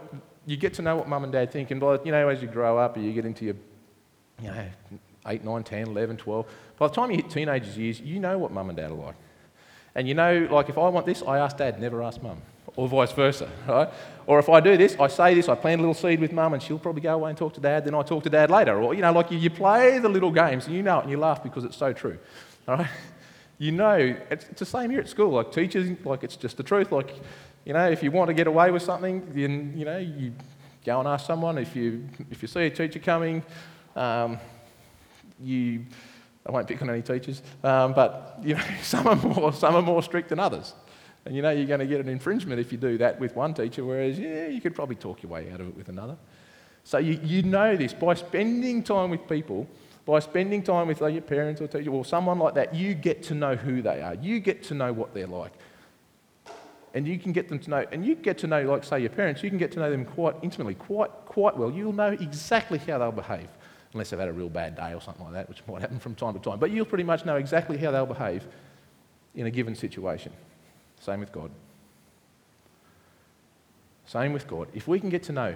you 0.45 0.57
get 0.57 0.73
to 0.73 0.81
know 0.81 0.97
what 0.97 1.07
mum 1.07 1.23
and 1.23 1.31
dad 1.31 1.51
think, 1.51 1.71
and 1.71 1.79
by 1.79 1.99
you 2.03 2.11
know 2.11 2.27
as 2.27 2.41
you 2.41 2.47
grow 2.47 2.77
up, 2.77 2.97
you 2.97 3.13
get 3.13 3.25
into 3.25 3.45
your 3.45 3.55
you 4.41 4.49
know 4.49 4.65
8, 5.25 5.43
9, 5.43 5.63
10, 5.63 5.87
11, 5.87 6.17
12. 6.17 6.45
By 6.77 6.87
the 6.87 6.93
time 6.93 7.11
you 7.11 7.17
hit 7.17 7.29
teenagers 7.29 7.77
years, 7.77 8.01
you 8.01 8.19
know 8.19 8.37
what 8.37 8.51
mum 8.51 8.69
and 8.69 8.77
dad 8.77 8.91
are 8.91 8.95
like. 8.95 9.15
And 9.95 10.07
you 10.07 10.13
know, 10.13 10.47
like 10.51 10.69
if 10.69 10.77
I 10.77 10.89
want 10.89 11.05
this, 11.05 11.21
I 11.25 11.37
ask 11.37 11.57
dad, 11.57 11.79
never 11.79 12.01
ask 12.01 12.21
mum, 12.21 12.41
or 12.75 12.87
vice 12.87 13.11
versa, 13.11 13.49
right? 13.67 13.89
Or 14.25 14.39
if 14.39 14.49
I 14.49 14.59
do 14.59 14.77
this, 14.77 14.95
I 14.99 15.07
say 15.07 15.33
this, 15.35 15.49
I 15.49 15.55
plant 15.55 15.79
a 15.79 15.83
little 15.83 15.93
seed 15.93 16.19
with 16.19 16.31
mum, 16.31 16.53
and 16.53 16.63
she'll 16.63 16.79
probably 16.79 17.01
go 17.01 17.13
away 17.13 17.29
and 17.29 17.37
talk 17.37 17.53
to 17.55 17.61
dad, 17.61 17.85
then 17.85 17.93
I 17.93 18.01
talk 18.03 18.23
to 18.23 18.29
dad 18.29 18.49
later. 18.49 18.81
Or, 18.81 18.93
you 18.93 19.01
know, 19.01 19.11
like 19.11 19.31
you, 19.31 19.37
you 19.37 19.49
play 19.49 19.99
the 19.99 20.09
little 20.09 20.31
games, 20.31 20.65
and 20.65 20.75
you 20.75 20.81
know 20.81 20.99
it, 20.99 21.03
and 21.03 21.11
you 21.11 21.17
laugh 21.17 21.43
because 21.43 21.63
it's 21.63 21.77
so 21.77 21.93
true, 21.93 22.17
all 22.67 22.77
right? 22.77 22.89
You 23.59 23.71
know, 23.71 24.15
it's, 24.29 24.45
it's 24.49 24.59
the 24.59 24.65
same 24.65 24.89
here 24.89 24.99
at 24.99 25.07
school. 25.07 25.29
Like 25.29 25.51
teachers, 25.51 25.89
like 26.03 26.23
it's 26.23 26.35
just 26.35 26.57
the 26.57 26.63
truth. 26.63 26.91
Like, 26.91 27.15
you 27.65 27.73
know, 27.73 27.89
if 27.89 28.01
you 28.03 28.11
want 28.11 28.27
to 28.29 28.33
get 28.33 28.47
away 28.47 28.71
with 28.71 28.81
something, 28.81 29.25
then, 29.31 29.73
you 29.77 29.85
know, 29.85 29.97
you 29.97 30.33
go 30.83 30.99
and 30.99 31.07
ask 31.07 31.25
someone. 31.25 31.57
If 31.57 31.75
you, 31.75 32.07
if 32.31 32.41
you 32.41 32.47
see 32.47 32.61
a 32.61 32.69
teacher 32.69 32.99
coming, 32.99 33.43
um, 33.95 34.39
you 35.39 35.85
I 36.45 36.51
won't 36.51 36.67
pick 36.67 36.81
on 36.81 36.89
any 36.89 37.01
teachers, 37.01 37.41
um, 37.63 37.93
but 37.93 38.37
you 38.43 38.55
know, 38.55 38.63
some 38.81 39.07
are, 39.07 39.15
more, 39.15 39.53
some 39.53 39.75
are 39.75 39.81
more 39.81 40.03
strict 40.03 40.29
than 40.29 40.39
others. 40.39 40.73
And 41.25 41.35
you 41.35 41.41
know 41.41 41.51
you're 41.51 41.67
going 41.67 41.79
to 41.79 41.85
get 41.85 42.01
an 42.01 42.09
infringement 42.09 42.59
if 42.59 42.71
you 42.71 42.77
do 42.77 42.97
that 42.97 43.19
with 43.19 43.35
one 43.35 43.53
teacher, 43.53 43.85
whereas, 43.85 44.19
yeah, 44.19 44.47
you 44.47 44.59
could 44.59 44.75
probably 44.75 44.97
talk 44.97 45.23
your 45.23 45.31
way 45.31 45.49
out 45.51 45.61
of 45.61 45.67
it 45.69 45.77
with 45.77 45.87
another. 45.87 46.17
So 46.83 46.97
you, 46.97 47.17
you 47.23 47.43
know 47.43 47.77
this. 47.77 47.93
By 47.93 48.13
spending 48.15 48.83
time 48.83 49.09
with 49.09 49.27
people, 49.29 49.67
by 50.05 50.19
spending 50.19 50.61
time 50.61 50.87
with 50.87 50.99
like, 50.99 51.13
your 51.13 51.21
parents 51.21 51.61
or 51.61 51.67
teacher 51.67 51.91
or 51.91 52.03
someone 52.03 52.39
like 52.39 52.55
that, 52.55 52.75
you 52.75 52.93
get 52.93 53.23
to 53.23 53.35
know 53.35 53.55
who 53.55 53.81
they 53.81 54.01
are. 54.01 54.15
You 54.15 54.41
get 54.41 54.63
to 54.63 54.73
know 54.73 54.91
what 54.91 55.13
they're 55.13 55.27
like. 55.27 55.53
And 56.93 57.07
you 57.07 57.17
can 57.17 57.31
get 57.31 57.47
them 57.47 57.57
to 57.59 57.69
know, 57.69 57.85
and 57.91 58.05
you 58.05 58.15
get 58.15 58.37
to 58.39 58.47
know, 58.47 58.61
like, 58.63 58.83
say, 58.83 58.99
your 58.99 59.09
parents, 59.09 59.41
you 59.41 59.49
can 59.49 59.57
get 59.57 59.71
to 59.71 59.79
know 59.79 59.89
them 59.89 60.05
quite 60.05 60.35
intimately, 60.43 60.75
quite, 60.75 61.09
quite 61.25 61.57
well. 61.57 61.71
You'll 61.71 61.93
know 61.93 62.11
exactly 62.11 62.77
how 62.79 62.99
they'll 62.99 63.11
behave 63.11 63.47
unless 63.93 64.09
they've 64.09 64.19
had 64.19 64.29
a 64.29 64.33
real 64.33 64.49
bad 64.49 64.75
day 64.75 64.93
or 64.93 65.01
something 65.01 65.23
like 65.23 65.33
that, 65.33 65.49
which 65.49 65.61
might 65.67 65.81
happen 65.81 65.99
from 65.99 66.15
time 66.15 66.33
to 66.33 66.39
time. 66.39 66.59
But 66.59 66.71
you'll 66.71 66.85
pretty 66.85 67.03
much 67.03 67.25
know 67.25 67.37
exactly 67.37 67.77
how 67.77 67.91
they'll 67.91 68.05
behave 68.05 68.45
in 69.35 69.45
a 69.45 69.51
given 69.51 69.75
situation. 69.75 70.31
Same 70.99 71.19
with 71.19 71.31
God. 71.31 71.51
Same 74.05 74.33
with 74.33 74.47
God. 74.47 74.67
If 74.73 74.87
we 74.87 74.99
can 74.99 75.09
get 75.09 75.23
to 75.23 75.31
know, 75.31 75.55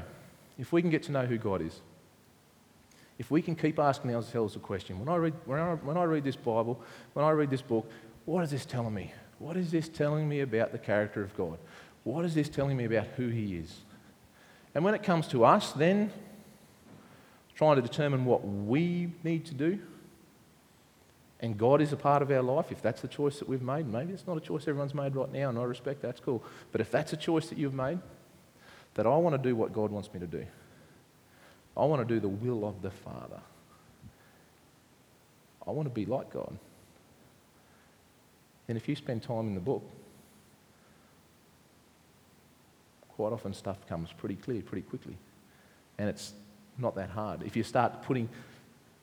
if 0.58 0.72
we 0.72 0.82
can 0.82 0.90
get 0.90 1.04
to 1.04 1.12
know 1.12 1.26
who 1.26 1.38
God 1.38 1.62
is, 1.62 1.82
if 3.20 3.32
we 3.32 3.42
can 3.42 3.56
keep 3.56 3.80
asking 3.80 4.16
ourselves 4.16 4.54
the 4.54 4.60
question, 4.60 5.00
when 5.00 5.10
I 5.10 5.16
read, 5.16 5.34
when 5.46 5.60
I, 5.60 5.74
when 5.76 5.98
I 5.98 6.04
read 6.04 6.24
this 6.24 6.36
Bible, 6.36 6.80
when 7.14 7.26
I 7.26 7.32
read 7.32 7.50
this 7.50 7.62
book, 7.62 7.90
what 8.26 8.44
is 8.44 8.52
this 8.52 8.66
telling 8.66 8.94
me? 8.94 9.12
What 9.40 9.58
is 9.58 9.72
this 9.72 9.90
telling 9.90 10.28
me 10.28 10.42
about 10.42 10.72
the 10.72 10.78
character 10.78 11.24
of 11.24 11.36
God? 11.36 11.58
What 12.04 12.26
is 12.26 12.36
this 12.36 12.50
telling 12.50 12.78
me 12.78 12.86
about 12.86 13.08
who 13.16 13.30
He 13.30 13.56
is? 13.56 13.82
And 14.76 14.84
when 14.84 14.94
it 14.94 15.04
comes 15.04 15.28
to 15.30 15.44
us, 15.44 15.72
then 15.72 16.12
trying 17.58 17.76
to 17.76 17.82
determine 17.82 18.24
what 18.24 18.48
we 18.48 19.10
need 19.24 19.44
to 19.48 19.56
do. 19.56 19.80
And 21.40 21.58
God 21.58 21.82
is 21.82 21.92
a 21.92 21.98
part 21.98 22.22
of 22.22 22.32
our 22.32 22.42
life. 22.42 22.72
If 22.72 22.82
that's 22.82 23.02
the 23.02 23.08
choice 23.08 23.40
that 23.40 23.50
we've 23.50 23.62
made, 23.62 23.88
maybe 23.88 24.14
it's 24.14 24.28
not 24.28 24.38
a 24.38 24.40
choice 24.40 24.68
everyone's 24.68 24.94
made 24.94 25.16
right 25.16 25.32
now, 25.32 25.50
and 25.50 25.58
I 25.58 25.64
respect 25.64 26.02
that's 26.02 26.20
cool. 26.20 26.44
But 26.72 26.82
if 26.82 26.92
that's 26.92 27.14
a 27.14 27.18
choice 27.18 27.50
that 27.50 27.58
you've 27.58 27.74
made, 27.74 28.00
that 28.94 29.08
I 29.08 29.16
want 29.18 29.36
to 29.36 29.50
do 29.50 29.56
what 29.56 29.74
God 29.74 29.92
wants 29.92 30.14
me 30.14 30.20
to 30.20 30.28
do, 30.28 30.46
I 31.76 31.86
want 31.86 32.08
to 32.08 32.14
do 32.14 32.20
the 32.20 32.30
will 32.30 32.68
of 32.68 32.82
the 32.82 32.92
Father. 32.92 33.42
I 35.68 35.72
want 35.72 35.88
to 35.88 35.94
be 35.94 36.06
like 36.06 36.32
God. 36.32 36.58
And 38.68 38.78
if 38.78 38.88
you 38.88 38.96
spend 38.96 39.24
time 39.24 39.48
in 39.48 39.56
the 39.56 39.62
book, 39.62 39.84
quite 43.10 43.34
often 43.34 43.54
stuff 43.54 43.88
comes 43.88 44.12
pretty 44.12 44.36
clear 44.36 44.62
pretty 44.62 44.84
quickly. 44.84 45.18
And 45.98 46.08
it's 46.10 46.34
not 46.78 46.96
that 46.96 47.10
hard. 47.10 47.44
If 47.44 47.56
you 47.56 47.64
start 47.64 48.04
putting 48.04 48.30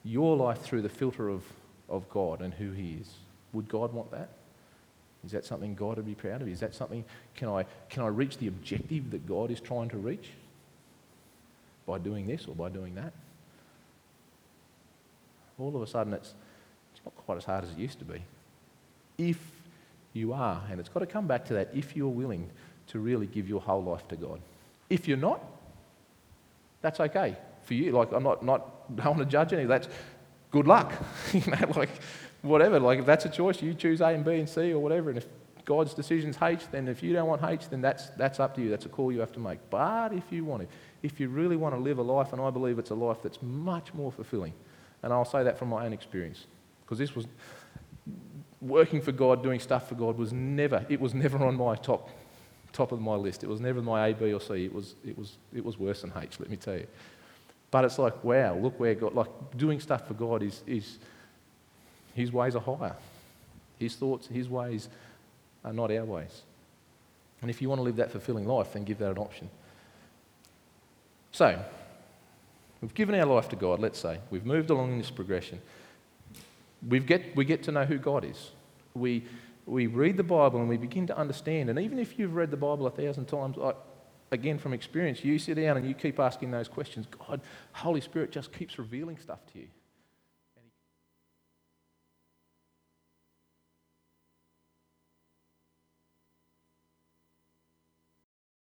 your 0.03 0.37
life 0.37 0.61
through 0.61 0.81
the 0.81 0.89
filter 0.89 1.29
of, 1.29 1.43
of 1.89 2.09
God 2.09 2.41
and 2.41 2.53
who 2.53 2.71
He 2.71 2.97
is, 3.01 3.09
would 3.53 3.67
God 3.67 3.93
want 3.93 4.11
that? 4.11 4.29
Is 5.25 5.31
that 5.31 5.43
something 5.43 5.73
God 5.73 5.97
would 5.97 6.05
be 6.05 6.13
proud 6.13 6.41
of? 6.41 6.47
Is 6.47 6.59
that 6.59 6.75
something, 6.75 7.03
can 7.35 7.49
I, 7.49 7.65
can 7.89 8.03
I 8.03 8.07
reach 8.07 8.37
the 8.37 8.47
objective 8.47 9.11
that 9.11 9.27
God 9.27 9.49
is 9.49 9.59
trying 9.59 9.89
to 9.89 9.97
reach 9.97 10.29
by 11.87 11.97
doing 11.97 12.27
this 12.27 12.45
or 12.47 12.53
by 12.53 12.69
doing 12.69 12.93
that? 12.95 13.11
All 15.57 15.75
of 15.75 15.81
a 15.81 15.87
sudden, 15.87 16.13
it's, 16.13 16.33
it's 16.93 17.03
not 17.03 17.15
quite 17.25 17.37
as 17.37 17.45
hard 17.45 17.63
as 17.63 17.71
it 17.71 17.77
used 17.77 17.97
to 17.99 18.05
be. 18.05 18.21
If 19.17 19.39
you 20.13 20.33
are, 20.33 20.61
and 20.69 20.79
it's 20.79 20.89
got 20.89 20.99
to 20.99 21.07
come 21.07 21.25
back 21.25 21.45
to 21.45 21.53
that, 21.55 21.71
if 21.73 21.95
you're 21.95 22.07
willing 22.07 22.49
to 22.87 22.99
really 22.99 23.25
give 23.25 23.49
your 23.49 23.61
whole 23.61 23.83
life 23.83 24.07
to 24.09 24.15
God. 24.15 24.39
If 24.89 25.07
you're 25.07 25.17
not, 25.17 25.43
that's 26.81 26.99
okay 26.99 27.35
for 27.65 27.73
you. 27.73 27.91
Like, 27.91 28.11
I'm 28.11 28.23
not, 28.23 28.43
not 28.43 28.71
don't 28.95 29.17
want 29.17 29.19
to 29.19 29.25
judge 29.25 29.53
any. 29.53 29.63
Of 29.63 29.69
that's 29.69 29.87
good 30.51 30.67
luck. 30.67 30.93
you 31.33 31.43
know, 31.47 31.71
like, 31.75 31.89
whatever. 32.41 32.79
Like, 32.79 32.99
if 32.99 33.05
that's 33.05 33.25
a 33.25 33.29
choice, 33.29 33.61
you 33.61 33.73
choose 33.73 34.01
A 34.01 34.07
and 34.07 34.23
B 34.23 34.35
and 34.35 34.49
C 34.49 34.73
or 34.73 34.79
whatever. 34.79 35.09
And 35.09 35.17
if 35.17 35.27
God's 35.65 35.93
decision's 35.93 36.37
H, 36.41 36.61
then 36.71 36.87
if 36.87 37.01
you 37.03 37.13
don't 37.13 37.27
want 37.27 37.43
H, 37.43 37.69
then 37.69 37.81
that's, 37.81 38.09
that's 38.11 38.39
up 38.39 38.55
to 38.55 38.61
you. 38.61 38.69
That's 38.69 38.85
a 38.85 38.89
call 38.89 39.11
you 39.11 39.19
have 39.19 39.33
to 39.33 39.39
make. 39.39 39.59
But 39.69 40.13
if 40.13 40.31
you 40.31 40.45
want 40.45 40.63
to, 40.63 40.67
if 41.03 41.19
you 41.19 41.29
really 41.29 41.55
want 41.55 41.75
to 41.75 41.81
live 41.81 41.97
a 41.97 42.03
life, 42.03 42.33
and 42.33 42.41
I 42.41 42.49
believe 42.51 42.79
it's 42.79 42.91
a 42.91 42.95
life 42.95 43.17
that's 43.21 43.41
much 43.41 43.93
more 43.93 44.11
fulfilling, 44.11 44.53
and 45.03 45.11
I'll 45.11 45.25
say 45.25 45.43
that 45.43 45.57
from 45.57 45.69
my 45.69 45.85
own 45.85 45.93
experience, 45.93 46.45
because 46.83 46.99
this 46.99 47.15
was 47.15 47.25
working 48.61 49.01
for 49.01 49.11
God, 49.11 49.43
doing 49.43 49.59
stuff 49.59 49.89
for 49.89 49.95
God 49.95 50.17
was 50.17 50.31
never, 50.31 50.85
it 50.89 50.99
was 50.99 51.13
never 51.13 51.43
on 51.43 51.55
my 51.55 51.75
top, 51.75 52.09
top 52.73 52.91
of 52.91 53.01
my 53.01 53.15
list. 53.15 53.43
It 53.43 53.49
was 53.49 53.59
never 53.59 53.81
my 53.81 54.07
A, 54.07 54.13
B, 54.13 54.33
or 54.33 54.41
C. 54.41 54.65
It 54.65 54.73
was, 54.73 54.95
it 55.05 55.17
was, 55.17 55.37
it 55.53 55.63
was 55.63 55.77
worse 55.77 56.01
than 56.01 56.13
H, 56.15 56.39
let 56.39 56.49
me 56.49 56.57
tell 56.57 56.75
you. 56.75 56.87
But 57.75 57.83
it's 57.83 57.99
like, 57.99 58.23
wow, 58.23 58.55
look 58.55 58.79
where 58.79 58.95
God, 58.95 59.15
like 59.15 59.27
doing 59.57 59.81
stuff 59.81 60.07
for 60.07 60.13
God 60.13 60.41
is, 60.41 60.61
is 60.65 60.97
His 62.13 62.31
ways 62.31 62.55
are 62.55 62.61
higher. 62.61 62.95
His 63.77 63.97
thoughts, 63.97 64.27
His 64.27 64.47
ways 64.47 64.87
are 65.61 65.73
not 65.73 65.91
our 65.91 66.05
ways. 66.05 66.43
And 67.41 67.51
if 67.51 67.61
you 67.61 67.67
want 67.67 67.79
to 67.79 67.83
live 67.83 67.97
that 67.97 68.13
fulfilling 68.13 68.47
life, 68.47 68.71
then 68.71 68.85
give 68.85 68.99
that 68.99 69.11
an 69.11 69.17
option. 69.17 69.49
So, 71.33 71.61
we've 72.79 72.93
given 72.93 73.13
our 73.19 73.25
life 73.25 73.49
to 73.49 73.57
God, 73.57 73.81
let's 73.81 73.99
say. 73.99 74.19
We've 74.31 74.45
moved 74.45 74.69
along 74.69 74.93
in 74.93 74.97
this 74.97 75.11
progression. 75.11 75.59
we 76.87 76.99
get, 76.99 77.35
we 77.35 77.43
get 77.43 77.61
to 77.63 77.73
know 77.73 77.83
who 77.83 77.97
God 77.97 78.23
is. 78.23 78.51
We, 78.93 79.25
we 79.65 79.87
read 79.87 80.15
the 80.15 80.23
Bible 80.23 80.61
and 80.61 80.69
we 80.69 80.77
begin 80.77 81.07
to 81.07 81.17
understand. 81.17 81.69
And 81.69 81.77
even 81.77 81.99
if 81.99 82.17
you've 82.17 82.35
read 82.35 82.51
the 82.51 82.55
Bible 82.55 82.87
a 82.87 82.91
thousand 82.91 83.25
times, 83.25 83.57
I, 83.61 83.73
again, 84.31 84.57
from 84.57 84.73
experience, 84.73 85.23
you 85.23 85.37
sit 85.39 85.55
down 85.55 85.77
and 85.77 85.87
you 85.87 85.93
keep 85.93 86.19
asking 86.19 86.51
those 86.51 86.67
questions. 86.67 87.07
God, 87.27 87.41
Holy 87.73 88.01
Spirit 88.01 88.31
just 88.31 88.51
keeps 88.51 88.77
revealing 88.77 89.17
stuff 89.17 89.39
to 89.53 89.59
you. 89.59 89.67